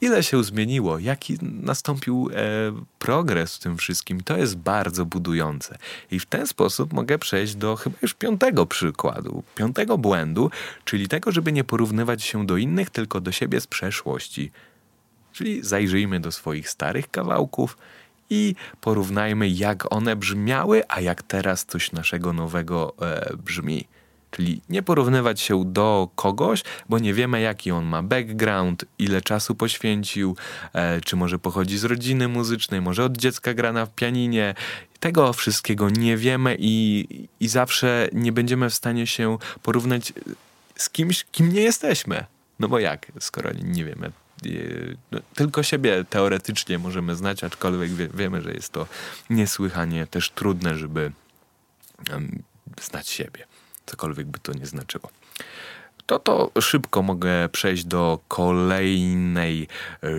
ile 0.00 0.22
się 0.22 0.44
zmieniło, 0.44 0.98
jaki 0.98 1.38
nastąpił 1.42 2.30
e, 2.32 2.36
progres 2.98 3.56
w 3.56 3.58
tym 3.58 3.76
wszystkim. 3.76 4.20
To 4.20 4.36
jest 4.36 4.56
bardzo 4.56 5.06
budujące. 5.06 5.78
I 6.10 6.20
w 6.20 6.26
ten 6.26 6.46
sposób 6.46 6.92
mogę 6.92 7.18
przejść 7.18 7.54
do 7.54 7.76
chyba 7.76 7.96
już 8.02 8.14
piątego 8.14 8.66
przykładu, 8.66 9.42
piątego 9.54 9.98
błędu, 9.98 10.50
czyli 10.84 11.08
tego, 11.08 11.32
żeby 11.32 11.52
nie 11.52 11.64
porównywać 11.64 12.22
się 12.22 12.46
do 12.46 12.56
innych, 12.56 12.90
tylko 12.90 13.20
do 13.20 13.32
siebie 13.32 13.60
z 13.60 13.66
przeszłości. 13.66 14.50
Czyli 15.32 15.62
zajrzyjmy 15.62 16.20
do 16.20 16.32
swoich 16.32 16.70
starych 16.70 17.10
kawałków 17.10 17.78
i 18.30 18.54
porównajmy, 18.80 19.48
jak 19.48 19.92
one 19.92 20.16
brzmiały, 20.16 20.82
a 20.88 21.00
jak 21.00 21.22
teraz 21.22 21.64
coś 21.64 21.92
naszego 21.92 22.32
nowego 22.32 22.94
e, 23.00 23.36
brzmi. 23.36 23.86
Czyli 24.36 24.60
nie 24.68 24.82
porównywać 24.82 25.40
się 25.40 25.64
do 25.64 26.08
kogoś, 26.14 26.62
bo 26.88 26.98
nie 26.98 27.14
wiemy, 27.14 27.40
jaki 27.40 27.70
on 27.70 27.84
ma 27.84 28.02
background, 28.02 28.84
ile 28.98 29.22
czasu 29.22 29.54
poświęcił, 29.54 30.36
e, 30.72 31.00
czy 31.00 31.16
może 31.16 31.38
pochodzi 31.38 31.78
z 31.78 31.84
rodziny 31.84 32.28
muzycznej, 32.28 32.80
może 32.80 33.04
od 33.04 33.16
dziecka 33.16 33.54
gra 33.54 33.72
na 33.72 33.86
pianinie. 33.86 34.54
Tego 35.00 35.32
wszystkiego 35.32 35.90
nie 35.90 36.16
wiemy 36.16 36.56
i, 36.58 37.06
i 37.40 37.48
zawsze 37.48 38.08
nie 38.12 38.32
będziemy 38.32 38.70
w 38.70 38.74
stanie 38.74 39.06
się 39.06 39.38
porównać 39.62 40.12
z 40.76 40.90
kimś, 40.90 41.24
kim 41.32 41.52
nie 41.52 41.60
jesteśmy. 41.60 42.24
No 42.58 42.68
bo 42.68 42.78
jak, 42.78 43.12
skoro 43.20 43.50
nie 43.62 43.84
wiemy 43.84 44.10
no, 45.12 45.20
tylko 45.34 45.62
siebie 45.62 46.04
teoretycznie 46.10 46.78
możemy 46.78 47.16
znać, 47.16 47.44
aczkolwiek 47.44 47.90
wie, 47.90 48.08
wiemy, 48.14 48.42
że 48.42 48.52
jest 48.52 48.72
to 48.72 48.86
niesłychanie 49.30 50.06
też 50.06 50.30
trudne, 50.30 50.78
żeby 50.78 51.12
um, 52.12 52.42
znać 52.82 53.08
siebie, 53.08 53.46
cokolwiek 53.86 54.26
by 54.26 54.38
to 54.38 54.52
nie 54.52 54.66
znaczyło. 54.66 55.08
To 56.06 56.18
to 56.18 56.50
szybko 56.60 57.02
mogę 57.02 57.48
przejść 57.48 57.84
do 57.84 58.18
kolejnej 58.28 59.68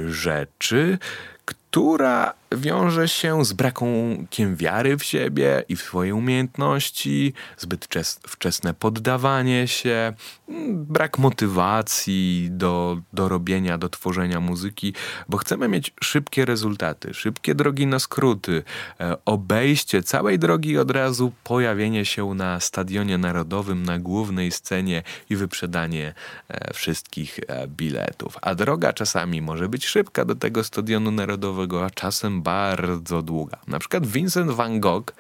rzeczy, 0.08 0.98
która 1.46 2.34
wiąże 2.52 3.08
się 3.08 3.46
z 3.46 3.54
brakiem 3.54 4.56
wiary 4.56 4.98
w 4.98 5.04
siebie 5.04 5.64
i 5.70 5.76
w 5.76 5.82
swoje 5.82 6.16
umiejętności, 6.16 7.34
zbyt 7.58 7.88
wczesne 8.28 8.74
poddawanie 8.74 9.68
się, 9.68 10.14
mm, 10.50 10.86
brak 10.86 11.20
motywacji 11.20 12.48
do, 12.52 13.02
do 13.14 13.30
robienia, 13.30 13.78
do 13.78 13.90
tworzenia 13.90 14.40
muzyki, 14.40 14.94
bo 15.30 15.38
chcemy 15.38 15.68
mieć 15.68 15.94
szybkie 16.04 16.46
rezultaty, 16.46 17.14
szybkie 17.14 17.56
drogi 17.56 17.88
na 17.88 18.00
skróty, 18.00 18.64
e, 19.00 19.18
obejście 19.26 20.04
całej 20.04 20.40
drogi 20.40 20.78
od 20.78 20.92
razu, 20.92 21.32
pojawienie 21.44 22.06
się 22.06 22.34
na 22.34 22.60
stadionie 22.60 23.18
narodowym, 23.18 23.84
na 23.84 24.00
głównej 24.00 24.52
scenie 24.52 25.04
i 25.30 25.36
wyprzedanie 25.36 26.14
e, 26.48 26.74
wszystkich 26.74 27.40
e, 27.48 27.68
biletów. 27.68 28.38
A 28.42 28.56
droga 28.56 28.94
czasami 28.94 29.42
może 29.42 29.70
być 29.70 29.86
szybka 29.86 30.26
do 30.26 30.36
tego 30.36 30.64
stadionu 30.64 31.12
narodowego, 31.12 31.86
a 31.86 31.90
czasem 31.90 32.35
bardzo 32.42 33.22
długa. 33.22 33.58
Na 33.68 33.80
przykład 33.80 34.08
Vincent 34.08 34.52
van 34.52 34.80
Gogh, 34.80 35.14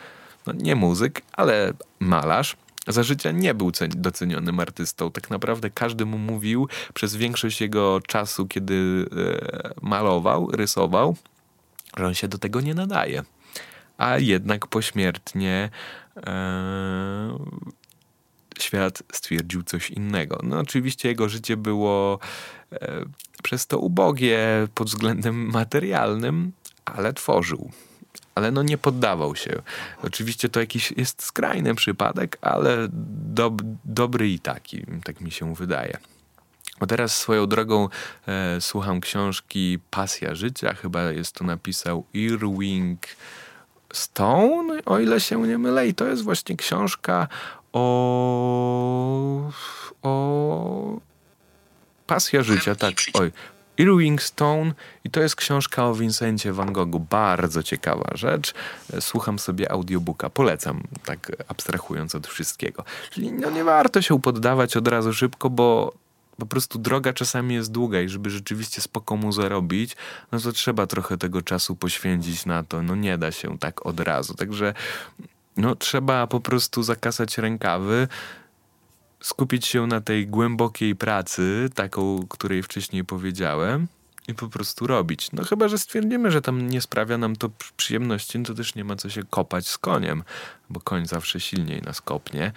no 0.47 0.53
nie 0.53 0.75
muzyk, 0.75 1.21
ale 1.33 1.73
malarz, 1.99 2.57
za 2.87 3.03
życia 3.03 3.31
nie 3.31 3.53
był 3.53 3.71
docenionym 3.89 4.59
artystą. 4.59 5.11
Tak 5.11 5.29
naprawdę 5.29 5.69
każdy 5.69 6.05
mu 6.05 6.17
mówił 6.17 6.67
przez 6.93 7.15
większość 7.15 7.61
jego 7.61 8.01
czasu, 8.07 8.45
kiedy 8.47 9.05
e, 9.63 9.73
malował, 9.81 10.51
rysował, 10.51 11.15
że 11.97 12.07
on 12.07 12.13
się 12.13 12.27
do 12.27 12.37
tego 12.37 12.61
nie 12.61 12.73
nadaje. 12.73 13.23
A 13.97 14.17
jednak 14.17 14.67
pośmiertnie 14.67 15.69
e, 16.17 17.37
świat 18.59 19.03
stwierdził 19.13 19.63
coś 19.63 19.89
innego. 19.89 20.39
No 20.43 20.59
oczywiście 20.59 21.09
jego 21.09 21.29
życie 21.29 21.57
było 21.57 22.19
e, 22.71 23.05
przez 23.43 23.67
to 23.67 23.79
ubogie 23.79 24.67
pod 24.75 24.87
względem 24.87 25.51
materialnym, 25.51 26.51
ale 26.85 27.13
tworzył. 27.13 27.71
Ale 28.35 28.51
no 28.51 28.63
nie 28.63 28.77
poddawał 28.77 29.35
się. 29.35 29.61
Oczywiście 30.03 30.49
to 30.49 30.59
jakiś 30.59 30.91
jest 30.91 31.23
skrajny 31.23 31.75
przypadek, 31.75 32.37
ale 32.41 32.87
dob 33.33 33.61
dobry 33.85 34.29
i 34.29 34.39
taki, 34.39 34.85
tak 35.03 35.21
mi 35.21 35.31
się 35.31 35.55
wydaje. 35.55 35.97
A 36.79 36.85
teraz 36.85 37.15
swoją 37.15 37.47
drogą 37.47 37.89
e, 38.27 38.61
słucham 38.61 39.01
książki 39.01 39.79
Pasja 39.91 40.35
Życia, 40.35 40.73
chyba 40.73 41.03
jest 41.03 41.35
to 41.35 41.43
napisał 41.43 42.05
Irving 42.13 43.07
Stone, 43.93 44.85
o 44.85 44.99
ile 44.99 45.19
się 45.19 45.41
nie 45.47 45.57
mylę. 45.57 45.87
I 45.87 45.93
to 45.93 46.07
jest 46.07 46.23
właśnie 46.23 46.57
książka 46.57 47.27
o, 47.73 49.51
o 50.01 50.99
Pasja 52.07 52.43
Życia, 52.43 52.75
tak. 52.75 52.93
Oj, 53.13 53.31
Irving 53.77 54.21
Stone 54.21 54.73
i 55.03 55.09
to 55.09 55.21
jest 55.21 55.35
książka 55.35 55.85
o 55.85 55.95
Vincencie 55.95 56.53
Van 56.53 56.73
Goghu. 56.73 56.99
Bardzo 56.99 57.63
ciekawa 57.63 58.11
rzecz. 58.13 58.53
Słucham 58.99 59.39
sobie 59.39 59.71
audiobooka. 59.71 60.29
Polecam, 60.29 60.83
tak 61.05 61.31
abstrahując 61.47 62.15
od 62.15 62.27
wszystkiego. 62.27 62.83
Czyli 63.09 63.31
no 63.31 63.49
nie 63.49 63.63
warto 63.63 64.01
się 64.01 64.21
poddawać 64.21 64.77
od 64.77 64.87
razu 64.87 65.13
szybko, 65.13 65.49
bo 65.49 65.93
po 66.37 66.45
prostu 66.45 66.79
droga 66.79 67.13
czasami 67.13 67.55
jest 67.55 67.71
długa 67.71 68.01
i 68.01 68.09
żeby 68.09 68.29
rzeczywiście 68.29 68.81
spoko 68.81 69.15
mu 69.15 69.31
zarobić, 69.31 69.95
no 70.31 70.39
to 70.39 70.51
trzeba 70.51 70.87
trochę 70.87 71.17
tego 71.17 71.41
czasu 71.41 71.75
poświęcić 71.75 72.45
na 72.45 72.63
to. 72.63 72.81
No 72.83 72.95
nie 72.95 73.17
da 73.17 73.31
się 73.31 73.57
tak 73.57 73.85
od 73.85 73.99
razu. 73.99 74.33
Także 74.33 74.73
no 75.57 75.75
trzeba 75.75 76.27
po 76.27 76.39
prostu 76.39 76.83
zakasać 76.83 77.37
rękawy, 77.37 78.07
skupić 79.25 79.65
się 79.65 79.87
na 79.87 80.01
tej 80.01 80.27
głębokiej 80.27 80.95
pracy, 80.95 81.69
taką, 81.75 82.27
której 82.29 82.63
wcześniej 82.63 83.05
powiedziałem, 83.05 83.87
i 84.27 84.33
po 84.33 84.47
prostu 84.47 84.87
robić. 84.87 85.31
No 85.31 85.43
chyba, 85.43 85.67
że 85.67 85.77
stwierdzimy, 85.77 86.31
że 86.31 86.41
tam 86.41 86.69
nie 86.69 86.81
sprawia 86.81 87.17
nam 87.17 87.35
to 87.35 87.49
przyjemności, 87.77 88.39
no 88.39 88.45
to 88.45 88.53
też 88.53 88.75
nie 88.75 88.83
ma 88.83 88.95
co 88.95 89.09
się 89.09 89.23
kopać 89.29 89.67
z 89.67 89.77
koniem, 89.77 90.23
bo 90.69 90.79
koń 90.79 91.05
zawsze 91.05 91.39
silniej 91.39 91.81
nas 91.81 92.01
kopnie. 92.01 92.51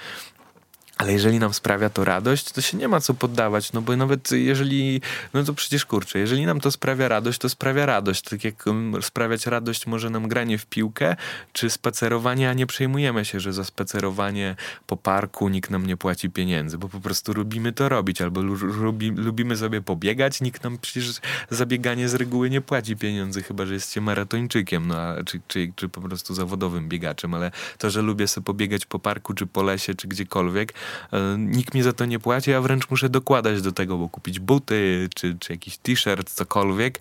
Ale 0.99 1.13
jeżeli 1.13 1.39
nam 1.39 1.55
sprawia 1.55 1.91
to 1.91 2.05
radość, 2.05 2.53
to 2.53 2.61
się 2.61 2.77
nie 2.77 2.89
ma 2.89 3.01
co 3.01 3.15
poddawać, 3.15 3.73
no 3.73 3.83
bo 3.83 3.97
nawet 3.97 4.31
jeżeli, 4.31 5.01
no 5.35 5.45
to 5.45 5.55
przecież 5.55 5.87
kurczę, 5.87 6.19
jeżeli 6.19 6.47
nam 6.47 6.61
to 6.61 6.71
sprawia 6.71 7.09
radość, 7.09 7.39
to 7.39 7.49
sprawia 7.49 7.87
radość. 7.87 8.23
Tak 8.23 8.45
jak 8.45 8.65
sprawiać 9.01 9.47
radość 9.47 9.87
może 9.87 10.11
nam 10.11 10.29
granie 10.29 10.59
w 10.59 10.67
piłkę, 10.67 11.17
czy 11.53 11.71
spacerowanie, 11.71 12.51
a 12.51 12.55
nie 12.55 12.67
przejmujemy 12.67 13.25
się, 13.25 13.41
że 13.41 13.53
za 13.53 13.65
spacerowanie 13.65 14.57
po 14.87 14.97
parku 14.97 15.49
nikt 15.49 15.71
nam 15.71 15.87
nie 15.87 15.97
płaci 15.97 16.31
pieniędzy, 16.31 16.79
bo 16.79 16.89
po 16.89 17.01
prostu 17.01 17.33
lubimy 17.33 17.73
to 17.73 17.89
robić, 17.89 18.23
albo 18.23 18.41
lubi, 18.43 19.11
lubimy 19.11 19.57
sobie 19.57 19.81
pobiegać, 19.81 20.41
nikt 20.41 20.65
nam 20.65 20.79
przecież 20.79 21.21
za 21.51 21.67
bieganie 21.67 22.09
z 22.09 22.15
reguły 22.15 22.51
nie 22.51 22.61
płaci 22.61 22.97
pieniędzy, 22.97 23.43
chyba 23.43 23.67
że 23.67 23.75
jesteście 23.75 24.01
maratończykiem, 24.01 24.87
no 24.87 24.97
a, 24.97 25.25
czy, 25.25 25.41
czy, 25.49 25.73
czy 25.77 25.89
po 25.89 26.01
prostu 26.01 26.35
zawodowym 26.35 26.89
biegaczem, 26.89 27.35
ale 27.35 27.51
to, 27.79 27.91
że 27.91 28.03
lubię 28.03 28.29
sobie 28.29 28.45
pobiegać 28.45 28.87
po 28.87 28.99
parku, 28.99 29.35
czy 29.35 29.47
po 29.47 29.63
lesie, 29.63 29.95
czy 29.95 30.09
gdziekolwiek, 30.09 30.75
nikt 31.39 31.75
mi 31.75 31.83
za 31.83 31.93
to 31.93 32.05
nie 32.05 32.19
płaci, 32.19 32.51
ja 32.51 32.61
wręcz 32.61 32.91
muszę 32.91 33.09
dokładać 33.09 33.63
do 33.63 33.73
tego, 33.73 33.99
bo 33.99 34.09
kupić 34.09 34.41
buty, 34.41 35.09
czy, 35.15 35.37
czy 35.41 35.53
jakiś 35.53 35.79
t-shirt, 35.79 36.31
cokolwiek. 36.31 37.01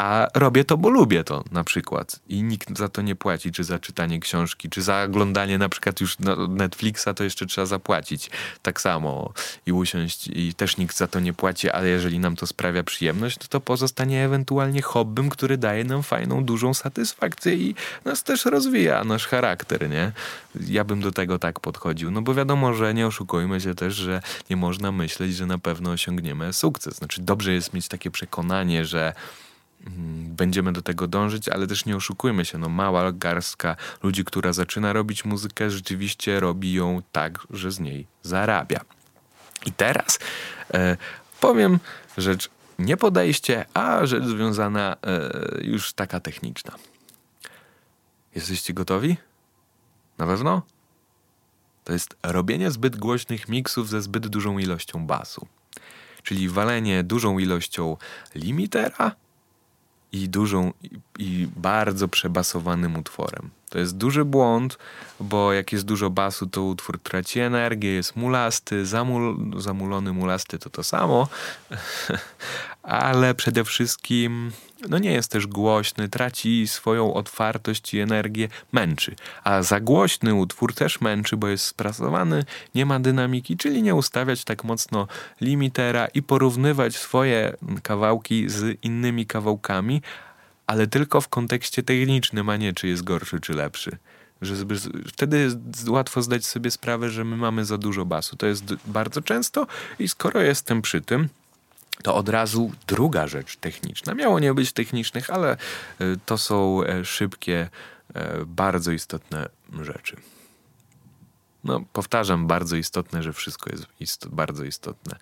A 0.00 0.28
robię 0.34 0.64
to, 0.64 0.76
bo 0.76 0.88
lubię 0.88 1.24
to 1.24 1.44
na 1.52 1.64
przykład. 1.64 2.20
I 2.28 2.42
nikt 2.42 2.78
za 2.78 2.88
to 2.88 3.02
nie 3.02 3.16
płaci, 3.16 3.52
czy 3.52 3.64
za 3.64 3.78
czytanie 3.78 4.20
książki, 4.20 4.70
czy 4.70 4.82
za 4.82 5.02
oglądanie 5.02 5.58
na 5.58 5.68
przykład 5.68 6.00
już 6.00 6.16
Netflixa, 6.48 7.08
to 7.16 7.24
jeszcze 7.24 7.46
trzeba 7.46 7.66
zapłacić 7.66 8.30
tak 8.62 8.80
samo 8.80 9.32
i 9.66 9.72
usiąść 9.72 10.28
i 10.28 10.54
też 10.54 10.76
nikt 10.76 10.96
za 10.96 11.06
to 11.06 11.20
nie 11.20 11.32
płaci, 11.32 11.70
ale 11.70 11.88
jeżeli 11.88 12.18
nam 12.18 12.36
to 12.36 12.46
sprawia 12.46 12.82
przyjemność, 12.82 13.38
to 13.38 13.48
to 13.48 13.60
pozostanie 13.60 14.24
ewentualnie 14.24 14.82
hobbym, 14.82 15.30
który 15.30 15.58
daje 15.58 15.84
nam 15.84 16.02
fajną, 16.02 16.44
dużą 16.44 16.74
satysfakcję 16.74 17.54
i 17.54 17.74
nas 18.04 18.22
też 18.22 18.44
rozwija, 18.44 19.04
nasz 19.04 19.26
charakter, 19.26 19.90
nie? 19.90 20.12
Ja 20.66 20.84
bym 20.84 21.00
do 21.00 21.12
tego 21.12 21.38
tak 21.38 21.60
podchodził, 21.60 22.10
no 22.10 22.22
bo 22.22 22.34
wiadomo, 22.34 22.74
że 22.74 22.94
nie 22.94 23.06
oszukujmy 23.06 23.60
się 23.60 23.74
też, 23.74 23.94
że 23.94 24.22
nie 24.50 24.56
można 24.56 24.92
myśleć, 24.92 25.34
że 25.34 25.46
na 25.46 25.58
pewno 25.58 25.90
osiągniemy 25.90 26.52
sukces. 26.52 26.94
Znaczy 26.94 27.22
dobrze 27.22 27.52
jest 27.52 27.74
mieć 27.74 27.88
takie 27.88 28.10
przekonanie, 28.10 28.84
że 28.84 29.12
będziemy 30.26 30.72
do 30.72 30.82
tego 30.82 31.06
dążyć, 31.06 31.48
ale 31.48 31.66
też 31.66 31.84
nie 31.86 31.96
oszukujmy 31.96 32.44
się, 32.44 32.58
no 32.58 32.68
mała 32.68 33.12
garstka 33.12 33.76
ludzi, 34.02 34.24
która 34.24 34.52
zaczyna 34.52 34.92
robić 34.92 35.24
muzykę, 35.24 35.70
rzeczywiście 35.70 36.40
robi 36.40 36.72
ją 36.72 37.02
tak, 37.12 37.38
że 37.50 37.70
z 37.70 37.80
niej 37.80 38.06
zarabia. 38.22 38.80
I 39.66 39.72
teraz 39.72 40.18
e, 40.74 40.96
powiem 41.40 41.78
rzecz 42.18 42.50
nie 42.78 42.96
podejście, 42.96 43.64
a 43.74 44.06
rzecz 44.06 44.24
związana 44.24 44.96
e, 45.02 45.30
już 45.64 45.92
taka 45.92 46.20
techniczna. 46.20 46.74
Jesteście 48.34 48.74
gotowi? 48.74 49.16
Na 50.18 50.26
pewno? 50.26 50.62
To 51.84 51.92
jest 51.92 52.16
robienie 52.22 52.70
zbyt 52.70 52.96
głośnych 52.96 53.48
miksów 53.48 53.88
ze 53.88 54.02
zbyt 54.02 54.26
dużą 54.26 54.58
ilością 54.58 55.06
basu. 55.06 55.46
Czyli 56.22 56.48
walenie 56.48 57.04
dużą 57.04 57.38
ilością 57.38 57.96
limitera 58.34 59.16
i 60.12 60.28
dużą 60.28 60.72
i 61.18 61.48
bardzo 61.56 62.08
przebasowanym 62.08 62.96
utworem. 62.96 63.50
To 63.70 63.78
jest 63.78 63.96
duży 63.96 64.24
błąd, 64.24 64.78
bo 65.20 65.52
jak 65.52 65.72
jest 65.72 65.84
dużo 65.84 66.10
basu, 66.10 66.46
to 66.46 66.62
utwór 66.62 66.98
traci 66.98 67.40
energię, 67.40 67.90
jest 67.90 68.16
mulasty, 68.16 68.86
zamul, 68.86 69.52
zamulony 69.60 70.12
mulasty 70.12 70.58
to 70.58 70.70
to 70.70 70.82
samo, 70.82 71.28
ale 72.82 73.34
przede 73.34 73.64
wszystkim 73.64 74.52
no 74.88 74.98
nie 74.98 75.12
jest 75.12 75.30
też 75.30 75.46
głośny, 75.46 76.08
traci 76.08 76.68
swoją 76.68 77.14
otwartość 77.14 77.94
i 77.94 77.98
energię, 77.98 78.48
męczy. 78.72 79.14
A 79.44 79.62
za 79.62 79.80
głośny 79.80 80.34
utwór 80.34 80.74
też 80.74 81.00
męczy, 81.00 81.36
bo 81.36 81.48
jest 81.48 81.64
sprasowany, 81.64 82.44
nie 82.74 82.86
ma 82.86 83.00
dynamiki, 83.00 83.56
czyli 83.56 83.82
nie 83.82 83.94
ustawiać 83.94 84.44
tak 84.44 84.64
mocno 84.64 85.06
limitera 85.40 86.06
i 86.06 86.22
porównywać 86.22 86.96
swoje 86.96 87.56
kawałki 87.82 88.48
z 88.48 88.78
innymi 88.84 89.26
kawałkami, 89.26 90.02
ale 90.66 90.86
tylko 90.86 91.20
w 91.20 91.28
kontekście 91.28 91.82
technicznym, 91.82 92.48
a 92.48 92.56
nie 92.56 92.72
czy 92.72 92.88
jest 92.88 93.04
gorszy 93.04 93.40
czy 93.40 93.52
lepszy. 93.52 93.98
Że 94.42 94.54
wtedy 95.06 95.48
łatwo 95.88 96.22
zdać 96.22 96.46
sobie 96.46 96.70
sprawę, 96.70 97.10
że 97.10 97.24
my 97.24 97.36
mamy 97.36 97.64
za 97.64 97.78
dużo 97.78 98.04
basu. 98.04 98.36
To 98.36 98.46
jest 98.46 98.64
bardzo 98.86 99.22
często 99.22 99.66
i 99.98 100.08
skoro 100.08 100.40
jestem 100.40 100.82
przy 100.82 101.00
tym, 101.00 101.28
to 102.02 102.14
od 102.14 102.28
razu 102.28 102.72
druga 102.86 103.26
rzecz 103.26 103.56
techniczna. 103.56 104.14
Miało 104.14 104.40
nie 104.40 104.54
być 104.54 104.72
technicznych, 104.72 105.30
ale 105.30 105.56
y, 106.00 106.18
to 106.26 106.38
są 106.38 106.84
e, 106.84 107.04
szybkie, 107.04 107.68
e, 108.14 108.44
bardzo 108.46 108.92
istotne 108.92 109.48
rzeczy. 109.80 110.16
No, 111.64 111.84
powtarzam, 111.92 112.46
bardzo 112.46 112.76
istotne, 112.76 113.22
że 113.22 113.32
wszystko 113.32 113.70
jest 113.70 113.86
ist 114.00 114.28
bardzo 114.28 114.64
istotne. 114.64 115.16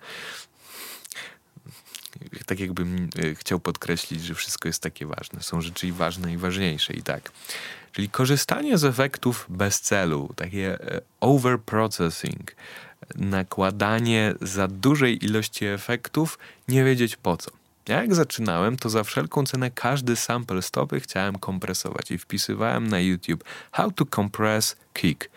Tak 2.45 2.59
jakbym 2.59 3.09
e, 3.23 3.35
chciał 3.35 3.59
podkreślić, 3.59 4.23
że 4.23 4.35
wszystko 4.35 4.69
jest 4.69 4.83
takie 4.83 5.05
ważne. 5.05 5.43
Są 5.43 5.61
rzeczy 5.61 5.87
i 5.87 5.91
ważne 5.91 6.33
i 6.33 6.37
ważniejsze 6.37 6.93
i 6.93 7.03
tak. 7.03 7.31
Czyli 7.91 8.09
korzystanie 8.09 8.77
z 8.77 8.85
efektów 8.85 9.45
bez 9.49 9.81
celu, 9.81 10.29
takie 10.35 10.77
overprocessing, 11.19 12.55
nakładanie 13.15 14.35
za 14.41 14.67
dużej 14.67 15.25
ilości 15.25 15.65
efektów, 15.65 16.39
nie 16.67 16.83
wiedzieć 16.83 17.15
po 17.15 17.37
co. 17.37 17.51
Jak 17.87 18.15
zaczynałem, 18.15 18.77
to 18.77 18.89
za 18.89 19.03
wszelką 19.03 19.45
cenę 19.45 19.71
każdy 19.71 20.15
sample 20.15 20.61
stopy 20.61 20.99
chciałem 20.99 21.39
kompresować 21.39 22.11
i 22.11 22.17
wpisywałem 22.17 22.87
na 22.87 22.99
YouTube 22.99 23.43
how 23.71 23.91
to 23.91 24.05
compress 24.05 24.75
kick. 24.93 25.29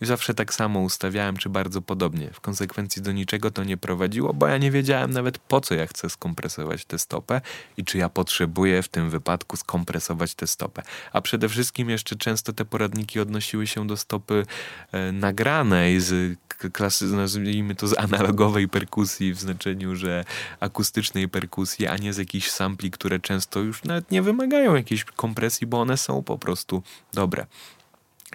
I 0.00 0.06
zawsze 0.06 0.34
tak 0.34 0.54
samo 0.54 0.80
ustawiałem, 0.80 1.36
czy 1.36 1.48
bardzo 1.48 1.82
podobnie. 1.82 2.30
W 2.32 2.40
konsekwencji 2.40 3.02
do 3.02 3.12
niczego 3.12 3.50
to 3.50 3.64
nie 3.64 3.76
prowadziło, 3.76 4.34
bo 4.34 4.46
ja 4.46 4.58
nie 4.58 4.70
wiedziałem 4.70 5.10
nawet 5.10 5.38
po 5.38 5.60
co 5.60 5.74
ja 5.74 5.86
chcę 5.86 6.10
skompresować 6.10 6.84
tę 6.84 6.98
stopę 6.98 7.40
i 7.76 7.84
czy 7.84 7.98
ja 7.98 8.08
potrzebuję 8.08 8.82
w 8.82 8.88
tym 8.88 9.10
wypadku 9.10 9.56
skompresować 9.56 10.34
tę 10.34 10.46
stopę. 10.46 10.82
A 11.12 11.20
przede 11.20 11.48
wszystkim 11.48 11.90
jeszcze 11.90 12.16
często 12.16 12.52
te 12.52 12.64
poradniki 12.64 13.20
odnosiły 13.20 13.66
się 13.66 13.86
do 13.86 13.96
stopy 13.96 14.46
e, 14.92 15.12
nagranej 15.12 16.00
z 16.00 16.38
klasy, 16.72 17.04
nazwijmy 17.04 17.74
to 17.74 17.88
z 17.88 17.98
analogowej 17.98 18.68
perkusji 18.68 19.34
w 19.34 19.40
znaczeniu, 19.40 19.96
że 19.96 20.24
akustycznej 20.60 21.28
perkusji, 21.28 21.86
a 21.86 21.96
nie 21.96 22.12
z 22.12 22.16
jakichś 22.16 22.50
sampli, 22.50 22.90
które 22.90 23.20
często 23.20 23.60
już 23.60 23.84
nawet 23.84 24.10
nie 24.10 24.22
wymagają 24.22 24.74
jakiejś 24.74 25.04
kompresji, 25.04 25.66
bo 25.66 25.80
one 25.80 25.96
są 25.96 26.22
po 26.22 26.38
prostu 26.38 26.82
dobre. 27.12 27.46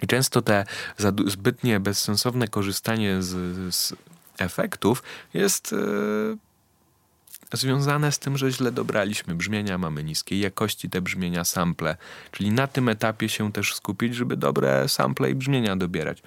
I 0.02 0.06
często 0.06 0.42
te 0.42 0.64
zbytnie 1.26 1.80
bezsensowne 1.80 2.48
korzystanie 2.48 3.22
z, 3.22 3.74
z 3.74 3.94
efektów 4.38 5.02
jest 5.34 5.72
yy, 5.72 6.38
związane 7.52 8.12
z 8.12 8.18
tym, 8.18 8.38
że 8.38 8.50
źle 8.50 8.72
dobraliśmy 8.72 9.34
brzmienia, 9.34 9.78
mamy 9.78 10.04
niskiej 10.04 10.40
jakości 10.40 10.90
te 10.90 11.00
brzmienia, 11.00 11.44
sample. 11.44 11.96
Czyli 12.30 12.50
na 12.50 12.66
tym 12.66 12.88
etapie 12.88 13.28
się 13.28 13.52
też 13.52 13.74
skupić, 13.74 14.14
żeby 14.14 14.36
dobre 14.36 14.88
sample 14.88 15.30
i 15.30 15.34
brzmienia 15.34 15.76
dobierać. 15.76 16.22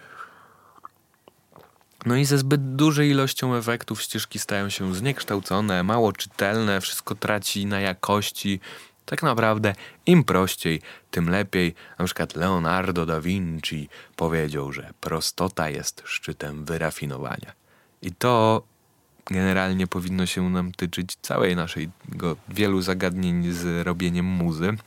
No 2.05 2.15
i 2.15 2.25
ze 2.25 2.37
zbyt 2.37 2.75
dużej 2.75 3.09
ilością 3.09 3.55
efektów 3.55 4.01
ścieżki 4.01 4.39
stają 4.39 4.69
się 4.69 4.95
zniekształcone, 4.95 5.83
mało 5.83 6.13
czytelne, 6.13 6.81
wszystko 6.81 7.15
traci 7.15 7.65
na 7.65 7.79
jakości. 7.79 8.59
Tak 9.05 9.23
naprawdę 9.23 9.75
im 10.05 10.23
prościej, 10.23 10.81
tym 11.11 11.29
lepiej. 11.29 11.75
Na 11.99 12.05
przykład 12.05 12.35
Leonardo 12.35 13.05
da 13.05 13.21
Vinci 13.21 13.89
powiedział, 14.15 14.71
że 14.71 14.93
prostota 15.01 15.69
jest 15.69 16.03
szczytem 16.05 16.65
wyrafinowania. 16.65 17.51
I 18.01 18.11
to 18.11 18.63
generalnie 19.25 19.87
powinno 19.87 20.25
się 20.25 20.49
nam 20.49 20.71
tyczyć 20.71 21.17
całej 21.21 21.55
naszej 21.55 21.89
wielu 22.49 22.81
zagadnień 22.81 23.51
z 23.51 23.85
robieniem 23.87 24.25
muzy 24.25 24.77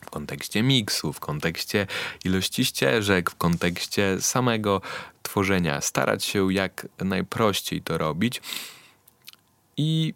w 0.00 0.10
kontekście 0.10 0.62
miksu, 0.62 1.12
w 1.12 1.20
kontekście 1.20 1.86
ilości 2.24 2.64
ścieżek, 2.64 3.30
w 3.30 3.36
kontekście 3.36 4.20
samego 4.20 4.80
tworzenia. 5.22 5.80
Starać 5.80 6.24
się 6.24 6.52
jak 6.52 6.86
najprościej 6.98 7.82
to 7.82 7.98
robić 7.98 8.42
i 9.76 10.14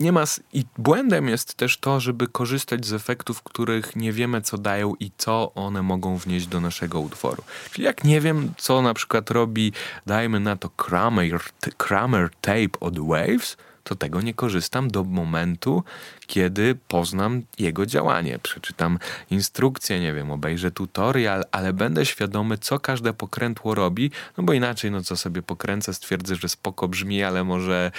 nie 0.00 0.12
ma. 0.12 0.24
I 0.52 0.64
błędem 0.78 1.28
jest 1.28 1.54
też 1.54 1.76
to, 1.76 2.00
żeby 2.00 2.28
korzystać 2.28 2.86
z 2.86 2.92
efektów, 2.92 3.42
których 3.42 3.96
nie 3.96 4.12
wiemy, 4.12 4.42
co 4.42 4.58
dają 4.58 4.94
i 5.00 5.10
co 5.18 5.54
one 5.54 5.82
mogą 5.82 6.16
wnieść 6.16 6.46
do 6.46 6.60
naszego 6.60 7.00
utworu. 7.00 7.42
Czyli 7.72 7.84
jak 7.84 8.04
nie 8.04 8.20
wiem, 8.20 8.52
co 8.56 8.82
na 8.82 8.94
przykład 8.94 9.30
robi, 9.30 9.72
dajmy 10.06 10.40
na 10.40 10.56
to 10.56 10.70
Kramer, 10.70 11.40
Kramer 11.76 12.30
Tape 12.40 12.80
od 12.80 12.98
Waves, 12.98 13.56
to 13.84 13.94
tego 13.94 14.20
nie 14.20 14.34
korzystam 14.34 14.90
do 14.90 15.04
momentu, 15.04 15.84
kiedy 16.26 16.78
poznam 16.88 17.42
jego 17.58 17.86
działanie. 17.86 18.38
Przeczytam 18.38 18.98
instrukcję, 19.30 20.00
nie 20.00 20.14
wiem, 20.14 20.30
obejrzę 20.30 20.70
tutorial, 20.70 21.44
ale 21.52 21.72
będę 21.72 22.06
świadomy, 22.06 22.58
co 22.58 22.78
każde 22.78 23.12
pokrętło 23.12 23.74
robi, 23.74 24.10
no 24.36 24.44
bo 24.44 24.52
inaczej, 24.52 24.90
no 24.90 25.02
co 25.02 25.16
sobie 25.16 25.42
pokręcę, 25.42 25.94
stwierdzę, 25.94 26.36
że 26.36 26.48
spoko 26.48 26.88
brzmi, 26.88 27.22
ale 27.22 27.44
może 27.44 27.90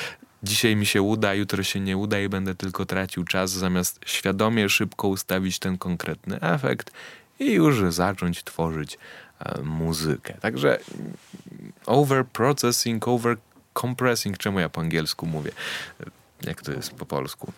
dzisiaj 0.43 0.75
mi 0.75 0.85
się 0.85 1.01
uda, 1.01 1.33
jutro 1.33 1.63
się 1.63 1.79
nie 1.79 1.97
uda 1.97 2.19
i 2.19 2.29
będę 2.29 2.55
tylko 2.55 2.85
tracił 2.85 3.23
czas, 3.23 3.51
zamiast 3.51 3.99
świadomie, 4.05 4.69
szybko 4.69 5.07
ustawić 5.07 5.59
ten 5.59 5.77
konkretny 5.77 6.41
efekt 6.41 6.91
i 7.39 7.51
już 7.51 7.93
zacząć 7.93 8.43
tworzyć 8.43 8.97
e, 9.39 9.61
muzykę. 9.61 10.33
Także 10.33 10.79
over 11.85 12.25
processing, 12.25 13.07
over 13.07 13.37
compressing, 13.73 14.37
czemu 14.37 14.59
ja 14.59 14.69
po 14.69 14.81
angielsku 14.81 15.25
mówię? 15.25 15.51
Jak 16.41 16.61
to 16.61 16.71
jest 16.71 16.93
po 16.93 17.05
polsku? 17.05 17.53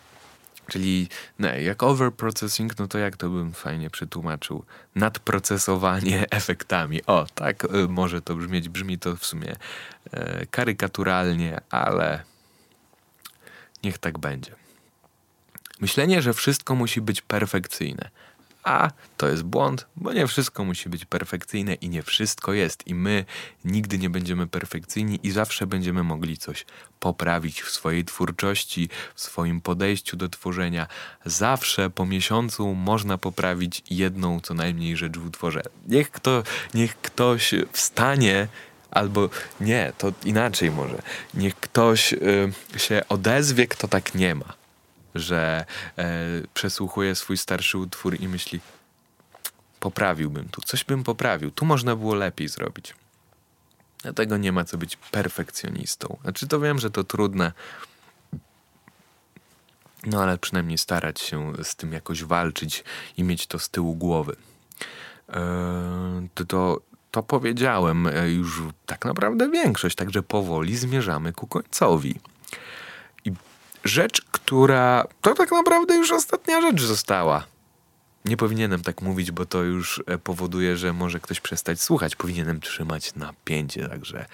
Czyli 0.67 1.07
nie, 1.39 1.61
jak 1.61 1.83
overprocessing, 1.83 2.79
no 2.79 2.87
to 2.87 2.97
jak 2.97 3.17
to 3.17 3.29
bym 3.29 3.53
fajnie 3.53 3.89
przetłumaczył? 3.89 4.63
Nadprocesowanie 4.95 6.25
efektami. 6.29 7.05
O, 7.05 7.25
tak 7.35 7.63
y, 7.63 7.87
może 7.87 8.21
to 8.21 8.35
brzmieć. 8.35 8.69
Brzmi 8.69 8.99
to 8.99 9.15
w 9.15 9.25
sumie 9.25 9.55
e, 10.11 10.45
karykaturalnie, 10.45 11.61
ale 11.69 12.23
niech 13.83 13.97
tak 13.97 14.19
będzie. 14.19 14.55
Myślenie, 15.81 16.21
że 16.21 16.33
wszystko 16.33 16.75
musi 16.75 17.01
być 17.01 17.21
perfekcyjne. 17.21 18.09
A 18.63 18.91
to 19.17 19.27
jest 19.27 19.43
błąd, 19.43 19.87
bo 19.95 20.13
nie 20.13 20.27
wszystko 20.27 20.65
musi 20.65 20.89
być 20.89 21.05
perfekcyjne 21.05 21.73
i 21.73 21.89
nie 21.89 22.03
wszystko 22.03 22.53
jest. 22.53 22.87
I 22.87 22.95
my 22.95 23.25
nigdy 23.65 23.97
nie 23.97 24.09
będziemy 24.09 24.47
perfekcyjni 24.47 25.19
i 25.23 25.31
zawsze 25.31 25.67
będziemy 25.67 26.03
mogli 26.03 26.37
coś 26.37 26.65
poprawić 26.99 27.61
w 27.61 27.71
swojej 27.71 28.05
twórczości, 28.05 28.89
w 29.15 29.21
swoim 29.21 29.61
podejściu 29.61 30.17
do 30.17 30.29
tworzenia. 30.29 30.87
Zawsze 31.25 31.89
po 31.89 32.05
miesiącu 32.05 32.75
można 32.75 33.17
poprawić 33.17 33.83
jedną 33.89 34.39
co 34.39 34.53
najmniej 34.53 34.97
rzecz 34.97 35.17
w 35.17 35.25
utworze. 35.25 35.61
Niech, 35.87 36.11
kto, 36.11 36.43
niech 36.73 37.01
ktoś 37.01 37.53
wstanie 37.71 38.47
albo 38.91 39.29
nie, 39.61 39.93
to 39.97 40.13
inaczej 40.25 40.71
może. 40.71 41.01
Niech 41.33 41.55
ktoś 41.55 42.13
y, 42.13 42.51
się 42.77 43.01
odezwie, 43.09 43.67
kto 43.67 43.87
tak 43.87 44.15
nie 44.15 44.35
ma 44.35 44.61
że 45.15 45.65
e, 45.97 46.17
przesłuchuje 46.53 47.15
swój 47.15 47.37
starszy 47.37 47.77
utwór 47.77 48.21
i 48.21 48.27
myśli, 48.27 48.59
poprawiłbym 49.79 50.49
tu, 50.49 50.61
coś 50.61 50.83
bym 50.83 51.03
poprawił, 51.03 51.51
tu 51.51 51.65
można 51.65 51.95
było 51.95 52.15
lepiej 52.15 52.47
zrobić. 52.47 52.95
Dlatego 54.01 54.37
nie 54.37 54.51
ma 54.51 54.63
co 54.63 54.77
być 54.77 54.95
perfekcjonistą. 54.95 56.17
Znaczy 56.21 56.47
to 56.47 56.59
wiem, 56.59 56.79
że 56.79 56.91
to 56.91 57.03
trudne, 57.03 57.51
no 60.05 60.23
ale 60.23 60.37
przynajmniej 60.37 60.77
starać 60.77 61.19
się 61.19 61.53
z 61.63 61.75
tym 61.75 61.93
jakoś 61.93 62.23
walczyć 62.23 62.83
i 63.17 63.23
mieć 63.23 63.47
to 63.47 63.59
z 63.59 63.69
tyłu 63.69 63.95
głowy. 63.95 64.35
E, 65.29 66.27
to, 66.33 66.45
to, 66.45 66.81
to 67.11 67.23
powiedziałem 67.23 68.07
e, 68.07 68.31
już 68.31 68.61
tak 68.85 69.05
naprawdę 69.05 69.49
większość, 69.49 69.95
także 69.95 70.23
powoli 70.23 70.77
zmierzamy 70.77 71.33
ku 71.33 71.47
końcowi 71.47 72.15
rzecz, 73.83 74.21
która 74.31 75.05
to 75.21 75.33
tak 75.33 75.51
naprawdę 75.51 75.95
już 75.95 76.11
ostatnia 76.11 76.61
rzecz 76.61 76.81
została. 76.81 77.45
Nie 78.25 78.37
powinienem 78.37 78.83
tak 78.83 79.01
mówić, 79.01 79.31
bo 79.31 79.45
to 79.45 79.63
już 79.63 80.03
e, 80.07 80.17
powoduje, 80.17 80.77
że 80.77 80.93
może 80.93 81.19
ktoś 81.19 81.39
przestać 81.39 81.81
słuchać. 81.81 82.15
Powinienem 82.15 82.59
trzymać 82.59 83.15
napięcie, 83.15 83.87
także 83.89 84.25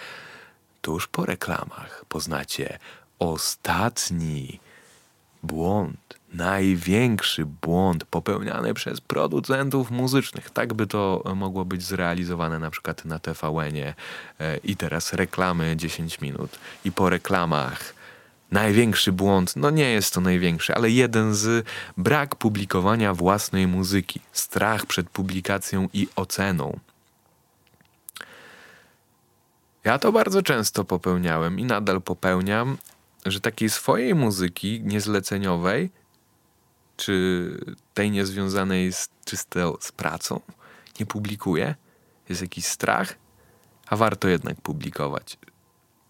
tuż 0.82 1.08
po 1.08 1.26
reklamach 1.26 2.06
poznacie 2.10 2.80
ostatni 3.20 4.60
błąd, 5.44 6.20
największy 6.34 7.46
błąd 7.46 8.06
popełniany 8.06 8.74
przez 8.74 9.02
producentów 9.02 9.92
muzycznych. 9.92 10.50
Tak 10.50 10.74
by 10.74 10.88
to 10.88 11.24
mogło 11.36 11.66
być 11.66 11.84
zrealizowane 11.84 12.60
na 12.60 12.72
przykład 12.72 13.06
na 13.06 13.20
TVN-ie 13.20 13.94
e, 14.40 14.58
i 14.58 14.76
teraz 14.76 15.14
reklamy 15.14 15.78
10 15.78 16.22
minut 16.22 16.60
i 16.86 16.92
po 16.92 17.10
reklamach 17.10 17.94
największy 18.52 19.12
błąd, 19.12 19.56
no 19.56 19.70
nie 19.70 19.92
jest 19.92 20.14
to 20.14 20.22
największy, 20.22 20.76
ale 20.76 20.90
jeden 20.90 21.36
z 21.36 21.66
brak 21.98 22.36
publikowania 22.36 23.14
własnej 23.14 23.68
muzyki, 23.68 24.20
strach 24.32 24.86
przed 24.86 25.10
publikacją 25.10 25.90
i 25.94 26.08
oceną. 26.16 26.80
Ja 29.84 30.00
to 30.00 30.12
bardzo 30.12 30.42
często 30.42 30.84
popełniałem 30.84 31.60
i 31.60 31.66
nadal 31.66 32.02
popełniam, 32.02 32.78
że 33.26 33.40
takiej 33.40 33.70
swojej 33.70 34.16
muzyki 34.16 34.82
niezleceniowej, 34.84 35.90
czy 36.98 37.50
tej 37.94 38.12
niezwiązanej 38.12 38.94
z, 38.94 39.10
czysto 39.26 39.78
z 39.82 39.92
pracą, 39.92 40.40
nie 41.00 41.06
publikuję, 41.06 41.76
jest 42.30 42.42
jakiś 42.42 42.66
strach, 42.66 43.16
a 43.88 43.96
warto 43.96 44.28
jednak 44.28 44.62
publikować 44.62 45.38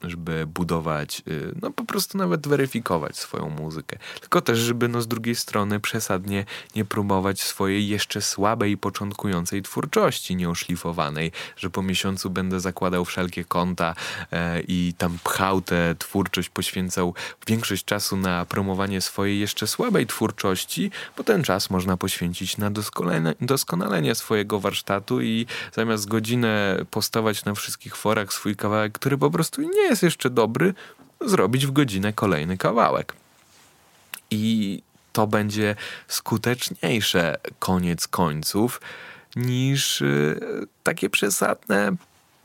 żeby 0.03 0.47
budować, 0.47 1.21
y, 1.27 1.55
no 1.61 1.71
po 1.71 1.85
prostu 1.85 2.17
nawet 2.17 2.47
weryfikować 2.47 3.17
swoją 3.17 3.49
muzykę. 3.49 3.97
Tylko 4.19 4.41
też, 4.41 4.59
żeby 4.59 4.87
no 4.87 5.01
z 5.01 5.07
drugiej 5.07 5.35
strony 5.35 5.79
przesadnie 5.79 6.45
nie 6.75 6.85
próbować 6.85 7.41
swojej 7.41 7.87
jeszcze 7.87 8.21
słabej, 8.21 8.77
początkującej 8.77 9.61
twórczości 9.61 10.35
nieoszlifowanej, 10.35 11.31
że 11.57 11.69
po 11.69 11.83
miesiącu 11.83 12.29
będę 12.29 12.59
zakładał 12.59 13.05
wszelkie 13.05 13.45
konta 13.45 13.95
e, 14.31 14.61
i 14.61 14.93
tam 14.97 15.17
pchał 15.23 15.61
tę 15.61 15.95
twórczość, 15.99 16.49
poświęcał 16.49 17.13
większość 17.47 17.85
czasu 17.85 18.17
na 18.17 18.45
promowanie 18.45 19.01
swojej 19.01 19.39
jeszcze 19.39 19.67
słabej 19.67 20.07
twórczości, 20.07 20.91
bo 21.17 21.23
ten 21.23 21.43
czas 21.43 21.69
można 21.69 21.97
poświęcić 21.97 22.57
na 22.57 22.71
doskonalenie, 22.71 23.35
doskonalenie 23.41 24.15
swojego 24.15 24.59
warsztatu 24.59 25.21
i 25.21 25.45
zamiast 25.73 26.07
godzinę 26.07 26.85
postawać 26.91 27.45
na 27.45 27.53
wszystkich 27.53 27.95
forach 27.95 28.33
swój 28.33 28.55
kawałek, 28.55 28.93
który 28.93 29.17
po 29.17 29.31
prostu 29.31 29.61
nie 29.61 29.86
jest 29.87 30.03
jeszcze 30.03 30.29
dobry, 30.29 30.73
zrobić 31.21 31.67
w 31.67 31.71
godzinę 31.71 32.13
kolejny 32.13 32.57
kawałek. 32.57 33.13
I 34.31 34.81
to 35.13 35.27
będzie 35.27 35.75
skuteczniejsze 36.07 37.35
koniec 37.59 38.07
końców 38.07 38.81
niż 39.35 40.01
y, 40.01 40.39
takie 40.83 41.09
przesadne 41.09 41.95